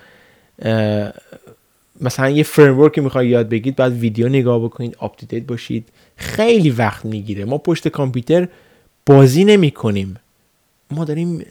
[2.01, 5.89] مثلا یه framework می‌خوای یاد بگید بعد ویدیو نگاه بکنید update باشید.
[6.15, 7.45] خیلی وقت می‌گیره.
[7.45, 8.47] ما پشت کامپیوتر
[9.05, 10.15] بازی نمی کنیم
[10.91, 11.45] ما داریم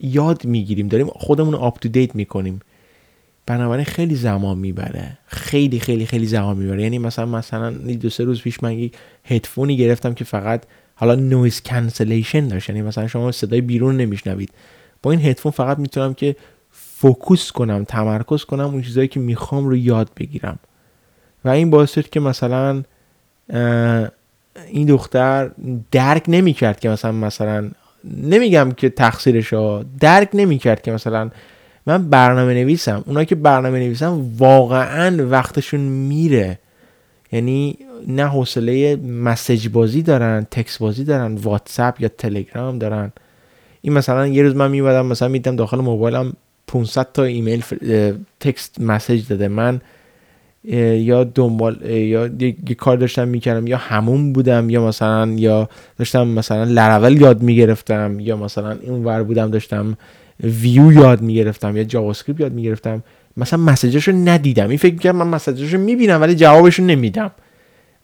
[0.00, 0.88] یاد می‌گیریم.
[0.88, 2.60] داریم خودمون رو update می‌کنیم.
[3.46, 5.18] بنابراین خیلی زمان می‌بره.
[5.26, 6.82] خیلی خیلی خیلی زمان می‌بره.
[6.82, 8.92] یعنی مثلا مثلا دو سه روز پیش من یک
[9.24, 10.62] هدفونی گرفتم که فقط
[10.94, 12.68] حالا noise cancellation داشت.
[12.68, 14.50] یعنی مثلا شما صدای بیرون نمیشنوید.
[15.02, 16.36] با این هدفون فقط می‌تونم که
[16.70, 20.58] focus کنم تمرکز کنم اون چیزایی که می‌خوام رو یاد بگیرم.
[21.44, 22.82] و این باعث شد که مثلا
[24.68, 25.50] این دختر
[25.90, 27.70] درک نمی‌کرد که مثلا مثلا
[28.04, 29.54] نمیگم که تقصیرش
[30.00, 31.30] درک نمی‌کرد که مثلا
[31.86, 33.04] من برنامه نویسم.
[33.06, 36.58] اونایی که برنامه نویسم واقعا وقتشون میره.
[37.32, 37.76] یعنی
[38.08, 43.12] نه حوصله message بازی دارن تکس بازی دارن واتساپ یا تلگرام دارن.
[43.82, 46.32] این مثلا یه روز من میمدم مثلا میدم داخل موبایلم
[46.66, 47.62] 500 تا ایمیل
[48.40, 49.48] text message داده.
[49.48, 49.80] من
[50.64, 55.68] یا دنبال یا یه کار داشتم می‌کردم یا همون بودم یا مثلا یا
[55.98, 59.96] داشتم مثلا لرول یاد می‌گرفتم یا مثلا این ور بودم داشتم
[60.40, 63.02] ویو یاد می‌گرفتم یا JavaScript یاد می‌گرفتم.
[63.36, 64.68] مثلا مسیجش رو ندیدم.
[64.68, 67.30] این فکر می‌کردم من مسیجش رو می‌بینم ولی جوابش رو نمیدم.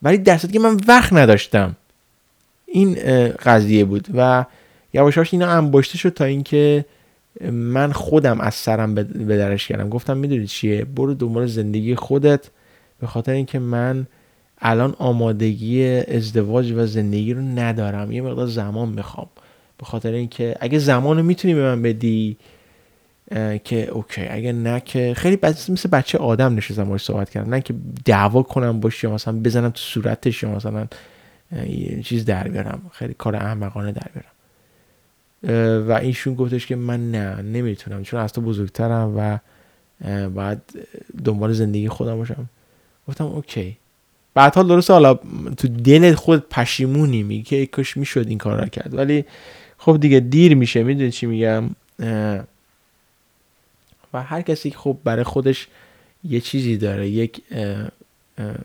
[0.03, 1.75] ولی در که من وقت نداشتم.
[2.65, 2.97] این
[3.45, 4.07] قضیه بود.
[4.15, 4.45] و
[4.93, 6.85] یواشاش اینا انباشته شد تا اینکه
[7.51, 9.03] من خودم از سرم به
[9.37, 9.89] درش کردم.
[9.89, 12.49] گفتم می‌دونی چیه؟ برو دنبال زندگی خودت.
[12.99, 14.07] به خاطر اینکه من
[14.61, 18.11] الان آمادگی ازدواج و زندگی رو ندارم.
[18.11, 19.27] یه مقدار زمان می‌خوام.
[19.77, 22.37] به خاطر اینکه اگه زمان رو می‌تونی به من بدی
[23.63, 24.27] که اوکی.
[24.29, 27.53] اگه نه که خیلی مثل بچه آدم نشستم باش صحبت کردم.
[27.53, 27.73] نه که
[28.05, 30.87] دعوا کنم باش یا مثلا بزنم تو صورتش یا مثلا
[32.03, 32.81] چیز در بیارم.
[32.91, 34.31] خیلی کار احمقانه در بیارم.
[35.87, 39.37] و ایشون گفتش که من نه نمی‌تونم چون از تو بزرگترم و
[40.29, 40.59] باید
[41.25, 42.49] دنبال زندگی خودم باشم.
[43.07, 43.77] گفتم اوکی.
[44.33, 45.13] بعدها درست حالا
[45.57, 48.93] تو دل خود پشیمونی میگه که کاش می‌شد این کار را کرد.
[48.93, 49.25] ولی
[49.77, 51.69] خب دیگه دیر میشه می‌دونی چی میگم؟
[54.13, 55.67] و هر کسی خب برای خودش
[56.23, 57.41] یه چیزی داره یک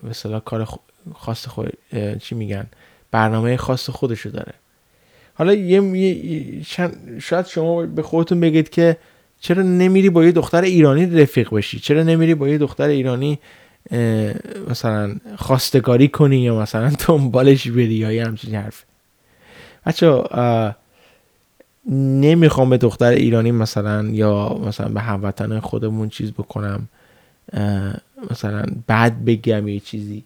[0.02, 0.68] مثلا کار
[1.14, 1.72] خاص خود
[2.20, 2.66] چی میگن؟
[3.10, 4.54] برنامه خاص خودشو داره.
[5.34, 6.62] حالا یه,
[7.20, 8.96] شاید شما به خودتون بگید که
[9.40, 13.38] چرا نمیری با یه دختر ایرانی رفیق بشی؟ چرا نمیری با یه دختر ایرانی
[14.70, 18.84] مثلا خواستگاری کنی یا مثلا دنبالش بری یا یه همچین حرف؟
[19.86, 20.22] بچه
[21.90, 26.88] نمی‌خوام به دختر ایرانی مثلا یا مثلا به هموطن خودمون چیز بکنم
[28.30, 30.24] مثلا بعد بگم یه چیزی.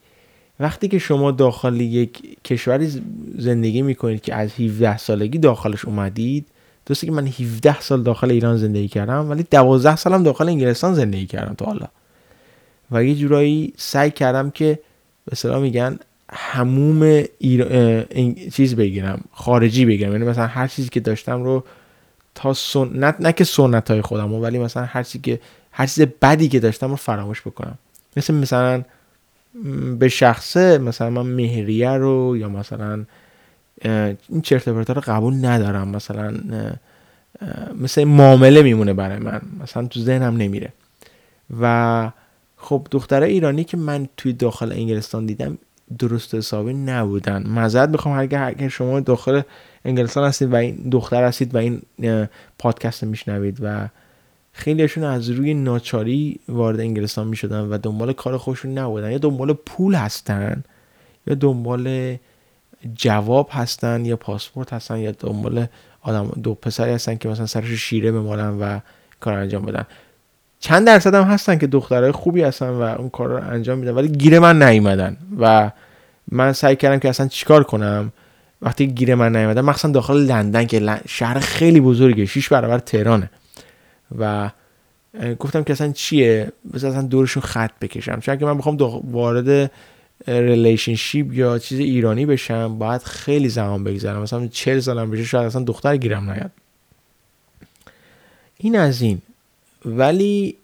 [0.61, 3.03] وقتی که شما داخل یک کشوری
[3.39, 6.47] زندگی می‌کنید که از 17 سالگی داخلش اومدید
[6.87, 11.27] درسته که من 17 سال داخل ایران زندگی کردم ولی 12 سالم داخل انگلستان زندگی
[11.27, 11.87] کردم تا حالا.
[12.91, 14.79] و یه جورایی سعی کردم که
[15.43, 15.99] به میگن
[16.33, 17.23] هموم
[18.53, 20.13] چیز بگیرم خارجی بگیرم.
[20.13, 21.65] یعنی مثلا هر چیزی که داشتم رو
[22.35, 25.41] تا سنت نه که سنت های خودم ولی مثلا هر چیزی که
[25.73, 27.79] هر چیز بدی که داشتم رو فراموش بکنم.
[28.17, 28.83] مثل مثلا
[29.99, 33.05] به شخصه مثلا من مهریه رو یا مثلا
[34.29, 36.35] این چرت رو قبول ندارم مثلا
[37.81, 40.73] مثل معامله میمونه برای من مثلا تو ذهنم نمیره.
[41.61, 42.11] و
[42.57, 45.59] خب دختره ایرانی که من توی داخل انگلستان دیدم
[45.99, 47.47] درست حسابی نبودن.
[47.47, 49.43] مزد بخوام اگر شما داخل
[49.85, 51.83] انگلستان هستید و این دختر هستید و این
[52.59, 53.89] پادکست میشنوید و
[54.59, 59.11] خیلیشون از روی ناچاری وارد انگلستان می‌شدن و دنبال کار خودشون نبودن.
[59.11, 60.65] یا دنبال پول هستن
[61.27, 62.17] یا دنبال
[62.95, 65.67] جواب هستن یا پاسپورت هستن یا دنبال
[66.03, 68.79] آدم دو پسری هستن که مثلا سرش شیره بمالن و
[69.21, 69.85] کار انجام بدن.
[70.61, 74.09] چند درصد هم هستن که دخترای خوبی هستن و اون کار رو انجام میدن ولی
[74.09, 75.71] گیر من نیومدن و
[76.33, 78.13] من سعی کردم که اصلا چیکار کنم؟
[78.63, 83.31] وقتی گیر من نیومدن مخصوصا داخل لندن که شهر خیلی بزرگه شیش برابر تهرانه.
[84.19, 84.51] و
[85.39, 88.21] گفتم که اصلا چیه؟ بذار اصلا دورشون خط بکشم.
[88.21, 88.77] چون اگه من بخوام
[89.11, 89.71] وارد
[90.27, 94.23] relationship یا چیز ایرانی بشم باید خیلی زمان بگذرم.
[94.23, 96.51] مثلا چل سالم بشه شاید اصلا دختر گیرم نیاد.
[98.59, 99.23] این از این.
[99.85, 100.57] ولی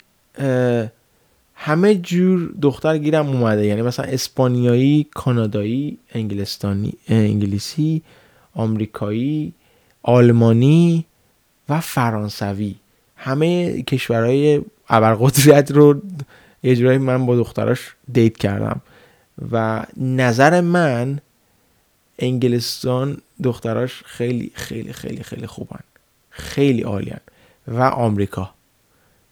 [1.55, 3.67] همه جور دختر گیرم اومده.
[3.67, 8.03] یعنی مثلا اسپانیایی کانادایی انگلستانی انگلیسی
[8.55, 9.53] آمریکایی
[10.03, 11.05] آلمانی
[11.69, 12.75] و فرانسوی.
[13.23, 16.01] همه کشورهای ابرقدرت رو
[16.63, 18.81] یه جورایی من با دختراش دیت کردم.
[19.53, 21.21] و نظر من
[22.19, 25.81] انگلستان دختراش خیلی خیلی خیلی خیلی خوبن.
[26.31, 27.21] خیلی عالیان.
[27.69, 28.51] و آمریکا.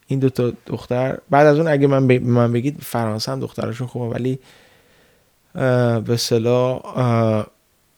[0.07, 2.11] این دو تا دختر بعد از اون اگه من, ب...
[2.11, 4.39] من بگید فرانسه هم دختراشون خوبه ولی
[6.05, 6.81] به صلاح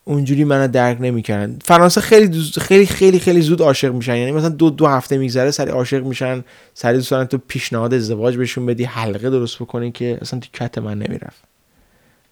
[0.06, 1.60] اونجوری منو درک نمی‌کردن.
[1.66, 4.16] فرانسه خیلی خیلی خیلی خیلی زود عاشق میشن.
[4.16, 6.44] یعنی مثلا دو دو هفته میگذره سری عاشق میشن.
[6.74, 10.78] سری دوست دارن تو پیشنهاد ازدواج بهشون بدی حلقه درست بکنی که اصلا تو کت
[10.78, 11.44] من نمی‌رفت.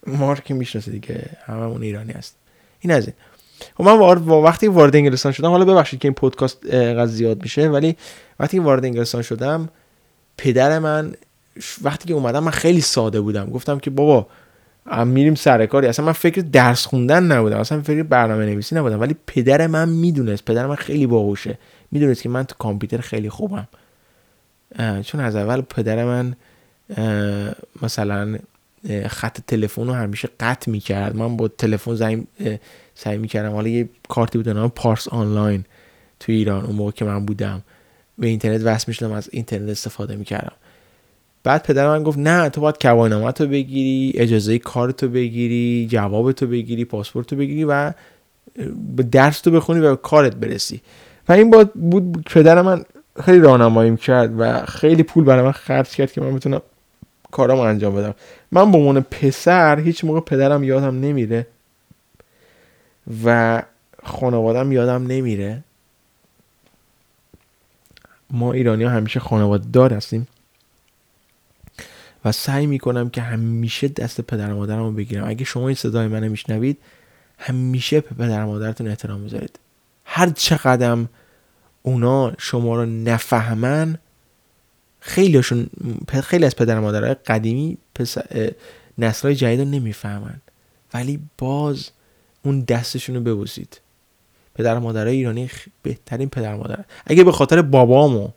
[0.06, 2.36] مار که می‌شناسه دیگه هممون ایرانی هست
[2.80, 3.14] این از این.
[3.76, 3.98] خب من
[4.42, 7.96] وقتی وارد انگلستان شدم حالا ببخشید که این پادکست قضیه زیاد میشه ولی
[8.40, 9.68] وقتی وارد انگلستان شدم
[10.36, 11.14] پدر من
[11.82, 13.50] وقتی که اومدم من خیلی ساده بودم.
[13.50, 14.26] گفتم که بابا
[15.06, 17.58] میریم سر کاری اصلا من فکر درس خوندن نبودم.
[17.58, 19.00] اصلا فکر برنامه نویسی نبودم.
[19.00, 20.44] ولی پدر من می‌دونست.
[20.44, 21.58] پدر من خیلی باهوشه.
[21.90, 23.68] می‌دونست که من تو کامپیوتر خیلی خوبم.
[25.02, 26.36] چون از اول پدر من
[27.82, 28.38] مثلا
[29.06, 31.16] خط تلفن رو همیشه قطع می‌کرد.
[31.16, 32.26] من با تلفن زنگ
[32.94, 33.52] سعی می‌کردم.
[33.52, 35.64] حالا یه کارتی بود نام پارس آنلاین
[36.20, 37.62] تو ایران اون موقع که من بودم.
[38.18, 40.52] به اینترنت وصل می‌شدم از اینترنت استفاده می‌کردم.
[41.44, 46.84] بعد پدر من گفت نه تو باید کوانامت رو بگیری اجازه کارتو بگیری جوابتو بگیری
[46.84, 47.92] پاسپورت رو بگیری و
[49.10, 50.80] درس تو بخونی و کارت برسی.
[51.28, 52.84] و این بود, بود پدر من
[53.24, 56.62] خیلی راهنمایی کرد و خیلی پول برای من خرج کرد که من بتونم
[57.30, 58.14] کارامو انجام بدم.
[58.52, 61.46] من به عنوان پسر هیچ موقع پدرم یادم نمیره
[63.24, 63.62] و
[64.02, 65.64] خانوادم یادم نمیره.
[68.30, 70.28] ما ایرانی ها همیشه خانواده دار هستیم.
[72.24, 75.28] و سعی می‌کنم که همیشه دست پدر مادرم رو بگیرم.
[75.28, 76.78] اگه شما این صدای منو میشنوید
[77.38, 79.58] همیشه به پدر مادرتون احترام بذارید
[80.04, 80.98] هر چقدر
[81.82, 83.98] اونا شما رو نفهمن
[85.00, 85.66] خیلیشون
[86.22, 87.78] خیلی از پدر مادرهای قدیمی
[88.98, 90.40] نسلهای جدید رو نمی‌فهمن.
[90.94, 91.90] ولی باز
[92.44, 93.80] اون دستشون رو ببوسید.
[94.54, 95.50] پدر مادرای ایرانی
[95.82, 96.84] بهترین پدر مادر.
[97.06, 98.28] اگه به خاطر بابام و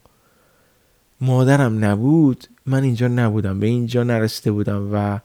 [1.21, 5.19] مادرم نبود من اینجا نبودم به اینجا نرسیده بودم و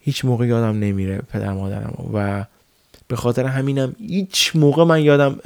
[0.00, 2.44] هیچ موقع یادم نمیره پدر مادرم و
[3.08, 5.38] به خاطر همینم هیچ موقع من یادم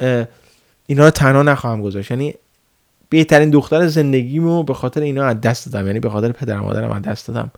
[0.87, 2.11] اینا رو تنها نخواهم گذاشت.
[2.11, 2.35] یعنی
[3.09, 5.87] بهترین دختر زندگیمو به خاطر اینا از دست دادم.
[5.87, 7.51] یعنی به خاطر پدر مادرم از دست دادم.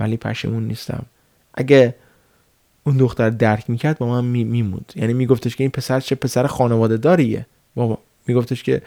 [0.00, 1.06] ولی پشیمون نیستم.
[1.54, 1.94] اگه
[2.84, 4.92] اون دختر درک می‌کرد با من میموند.
[4.96, 8.82] یعنی میگفتش که این پسر چه پسر خانواده داریه؟ بابا میگفتش که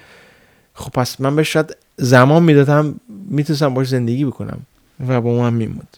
[0.73, 4.59] خب پس من به شاید زمان می‌دادم می‌تونستم باش زندگی بکنم
[5.07, 5.97] و با من میموند.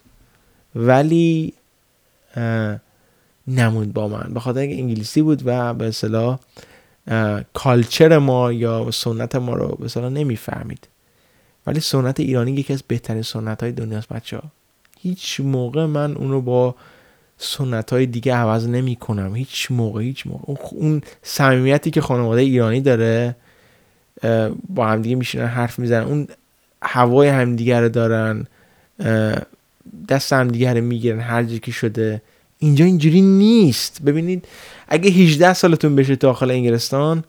[0.76, 1.54] ولی
[3.48, 4.34] نموند با من.
[4.34, 6.40] به خاطر اینکه انگلیسی بود و به اصطلاح
[7.54, 10.88] کالچر ما یا سنت ما رو به اصطلاح نمی‌فهمید.
[11.68, 14.44] ولی سنت ایرانی یکی از بهترین سنت های دنیاست بچه ها
[15.00, 16.76] هیچ موقع من اونو با
[17.38, 20.54] سنت های دیگه عوض نمی کنم هیچ موقع هیچ موقع.
[20.72, 23.36] اون صمیمیتی که خانواده ایرانی داره
[24.70, 26.04] با همدیگه میشینن حرف می‌زنن.
[26.04, 26.28] اون
[26.82, 28.48] هوای همدیگه رو دارن
[30.10, 32.22] دست همدیگه رو می‌گیرن هر که شده.
[32.60, 34.02] اینجا اینجوری نیست.
[34.02, 34.46] ببینید
[34.88, 37.24] اگه 18 سالتون بشه داخل انگلستان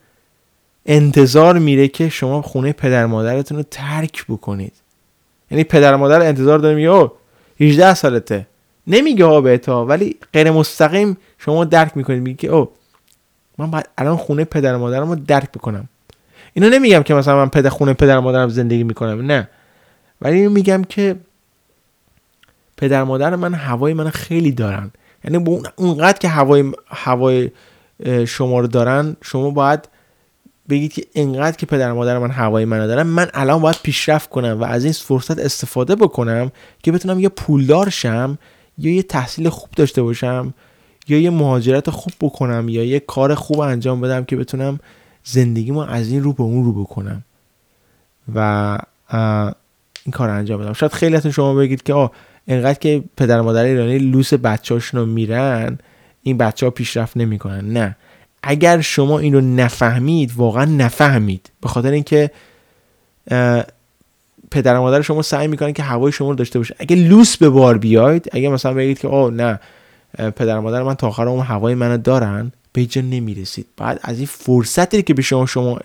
[0.86, 4.72] انتظار میره که شما خونه پدر مادرتون رو ترک بکنید.
[5.50, 7.10] یعنی پدر مادر انتظار داره میگه او
[7.60, 8.46] 18 سالته.
[8.86, 12.22] نمیگه ها به ولی غیر مستقیم شما درک می‌کنید.
[12.22, 12.68] میگه که او
[13.58, 15.88] من باید الان خونه پدر مادرم رو درک بکنم.
[16.54, 19.48] اینو نمیگم که مثلا من پدر خونه پدر مادرم زندگی می‌کنم نه.
[20.20, 21.16] ولی میگم که
[22.76, 24.90] پدر مادر من هوای من خیلی دارن.
[25.24, 27.50] یعنی اونقدر که هوای هوای
[28.26, 29.88] شما رو دارن شما باید
[30.68, 34.60] بگید که انقدر که پدر مادر من هوای منو دارن من الان باید پیشرفت کنم
[34.60, 36.52] و از این فرصت استفاده بکنم
[36.82, 38.38] که بتونم یه پولدار شم
[38.78, 40.54] یا یه تحصیل خوب داشته باشم
[41.08, 44.80] یا یه مهاجرت خوب بکنم یا یه کار خوب انجام بدم که بتونم
[45.24, 47.24] زندگیمو از این رو به اون رو بکنم.
[48.34, 48.78] و
[50.04, 50.72] این کار انجام بدم.
[50.72, 52.10] شاید خیلی از شما بگید که آه
[52.48, 55.78] انقدر که پدر مادر ایرانی لوس بچه‌هاشون میرن
[56.22, 57.72] این بچه ها پیشرفت نمی‌کنن.
[57.72, 57.96] نه.
[58.42, 62.30] اگر شما این رو نفهمید واقعا نفهمید به خاطر اینکه
[64.50, 66.74] پدر و مادر شما سعی می‌کنن که هوای شما رو داشته باشه.
[66.78, 69.60] اگه لوس به بار بیاید اگه مثلا بگید که آه نه
[70.18, 73.66] پدر و مادر من تا آخر اون هوای منو دارن به اینجا نمی‌رسید.
[73.76, 75.80] بعد از این فرصتی که به شما شما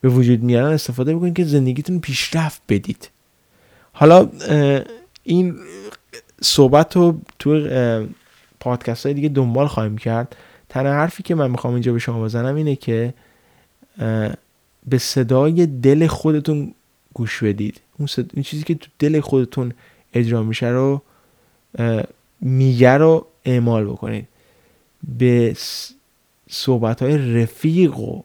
[0.00, 3.10] به وجود میارن استفاده بکنید که زندگیتون پیشرفت بدید.
[3.92, 4.30] حالا
[5.24, 5.56] این
[6.42, 7.68] صحبت رو تو
[8.60, 10.36] پادکست های دیگه دنبال خواهیم کرد.
[10.68, 13.14] تنها حرفی که من می‌خوام اینجا به شما بزنم اینه که
[14.86, 16.74] به صدای دل خودتون
[17.14, 17.80] گوش بدید.
[17.98, 19.72] اون, این چیزی که تو دل خودتون
[20.14, 21.02] اجرا میشه رو
[22.40, 24.28] میگه رو اعمال بکنید.
[25.18, 25.56] به
[26.50, 28.22] صحبت های رفیق و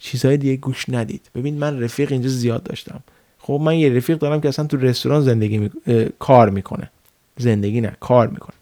[0.00, 1.30] چیزهای دیگه گوش ندید.
[1.34, 3.00] ببین من رفیق اینجا زیاد داشتم.
[3.38, 5.70] خب من یه رفیق دارم که اصلا تو رستوران زندگی می...
[6.18, 6.90] کار می‌کنه.
[7.36, 8.54] زندگی نه کار می‌کنه.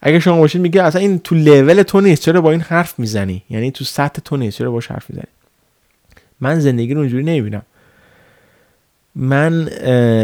[0.00, 2.22] اگه شما باشید میگه اصلا این تو لول تو نیست.
[2.22, 4.58] چرا با این حرف می‌زنی؟ یعنی تو سطح تو نیست.
[4.58, 5.28] چرا باش حرف می‌زنی؟
[6.40, 7.62] من زندگی رو اونجوری نمی‌بینم.
[9.14, 9.68] من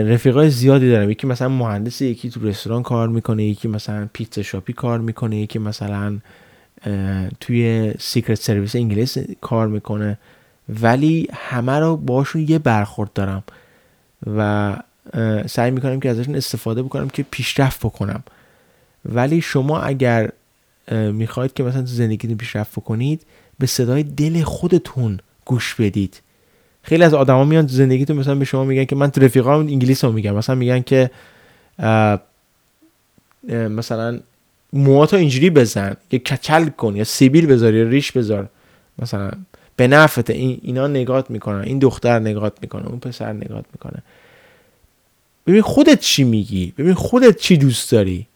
[0.09, 1.11] رفیقای زیادی دارم.
[1.11, 5.59] یکی مثلا مهندس یکی تو رستوران کار می‌کنه یکی مثلا پیتزا شاپی کار می‌کنه یکی
[5.59, 6.19] مثلا
[7.41, 10.19] توی secret service انگلیس کار می‌کنه.
[10.81, 13.43] ولی همه رو باشون یه برخورد دارم
[14.37, 14.77] و
[15.47, 18.23] سعی می‌کنم که ازشون استفاده بکنم که پیشرفت بکنم.
[19.05, 20.31] ولی شما اگر
[20.93, 23.23] می‌خواید که مثلا تو زندگیتون پیشرفت بکنید
[23.59, 26.21] به صدای دل خودتون گوش بدید.
[26.83, 30.05] خیلی از آدما میان تو زندگیتون مثلا به شما میگن که من تو رفیقام انگلیس
[30.05, 30.35] رو میگم.
[30.35, 31.11] مثلا میگن که
[33.49, 34.21] مثلا
[34.73, 38.49] موهاتو اینجوری بزن یا کچل کن یا سیبیل بذار یا ریش بذار.
[38.99, 39.31] مثلا
[39.77, 44.03] به نفته این اینا نگات می‌کنن این دختر نگات می‌کنه اون پسر نگات می‌کنه.
[45.47, 48.27] ببین خودت چی میگی؟ ببین خودت چی دوست داری؟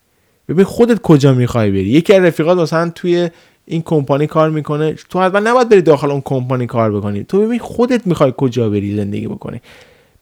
[0.49, 3.29] ببین خودت کجا می‌خوای بری؟ یکی از رفیقات مثلا توی
[3.65, 4.93] این کمپانی کار می‌کنه.
[4.93, 7.23] تو حتما نباید بری داخل اون کمپانی کار بکنی.
[7.23, 9.61] تو ببین خودت می‌خوای کجا بری زندگی بکنی.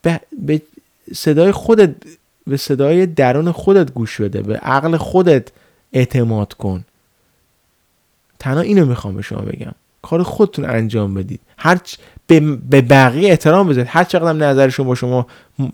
[0.01, 0.61] به, به
[1.13, 1.95] صدای خودت
[2.47, 4.41] به صدای درون خودت گوش بده.
[4.41, 5.47] به عقل خودت
[5.93, 6.85] اعتماد کن.
[8.39, 9.71] تنها اینو می‌خوام به شما بگم.
[10.01, 11.39] کار خودتون انجام بدید.
[11.57, 11.79] هر
[12.69, 13.89] به بقیه احترام بذارید.
[13.91, 15.27] هر چقدر نظرشون با شما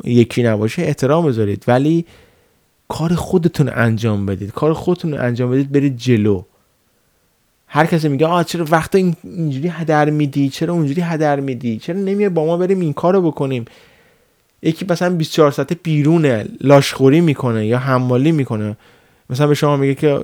[0.03, 1.63] یکی نباشه احترام بذارید.
[1.67, 2.05] ولی
[2.87, 4.51] کار خودتون انجام بدید.
[4.51, 6.43] کار خودتون انجام بدید برید جلو.
[7.67, 12.29] هر کسی میگه آ چرا وقتا اینجوری هدر میدی؟ چرا اونجوری هدر میدی؟ چرا نمیای
[12.29, 13.65] با ما بریم این کارو بکنیم؟
[14.61, 18.77] یکی مثلا 24 ساعته بیرونه لاشخوری می‌کنه یا حمالی می‌کنه.
[19.29, 20.19] مثلا به شما میگه که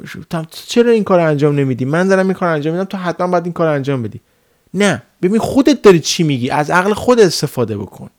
[0.67, 3.53] چرا این کار انجام نمیدی؟ من دارم این کار انجام میدم تو حتما باید این
[3.53, 4.21] کار انجام بدی.
[4.73, 8.09] نه ببین خودت داری چی میگی؟ از عقل خود استفاده بکن.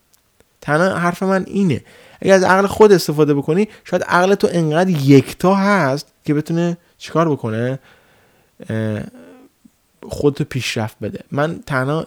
[0.60, 1.80] تنها حرف من اینه.
[2.20, 7.30] اگر از عقل خود استفاده بکنی شاید عقل تو انقدر یکتا هست که بتونه چیکار
[7.30, 7.78] بکنه؟
[10.08, 11.20] خودتو پیشرفت بده.
[11.30, 12.06] من تنها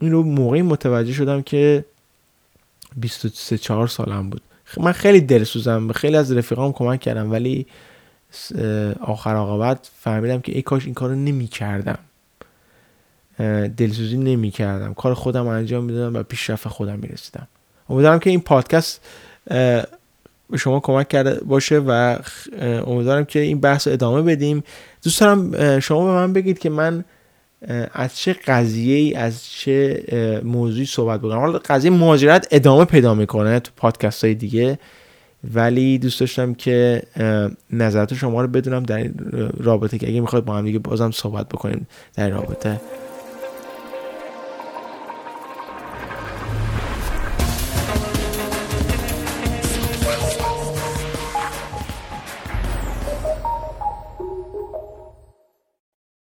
[0.00, 1.84] این رو موقعی متوجه شدم که
[2.96, 4.42] 23 4 سالم بود.
[4.76, 7.66] من خیلی دلسوزم خیلی از رفیقام کمک کردم ولی
[9.00, 11.98] آخر عاقبت فهمیدم که ای کاش این کارو نمی کردم
[13.76, 17.48] دلسوزی نمی کردم کار خودم انجام می‌دادم و پیشرفت خودم می‌رسیدم.
[17.88, 19.00] امیدوارم که این پادکست
[20.56, 22.16] شما کمک کرده باشه و
[22.62, 24.62] امیدوارم که این بحث رو ادامه بدیم.
[25.04, 27.04] دوست دارم شما به من بگید که من
[27.92, 30.02] از چه قضیه ای از چه
[30.44, 31.38] موضوعی صحبت بکنم.
[31.38, 34.78] حالا قضیه مهاجرت ادامه پیدا می‌کنه تو پادکست های دیگه
[35.54, 37.02] ولی دوست داشتم که
[37.70, 39.14] نظرات شما رو بدونم در این
[39.60, 42.80] رابطه که اگه می‌خواید با هم دیگه بازم صحبت بکنیم در این رابطه.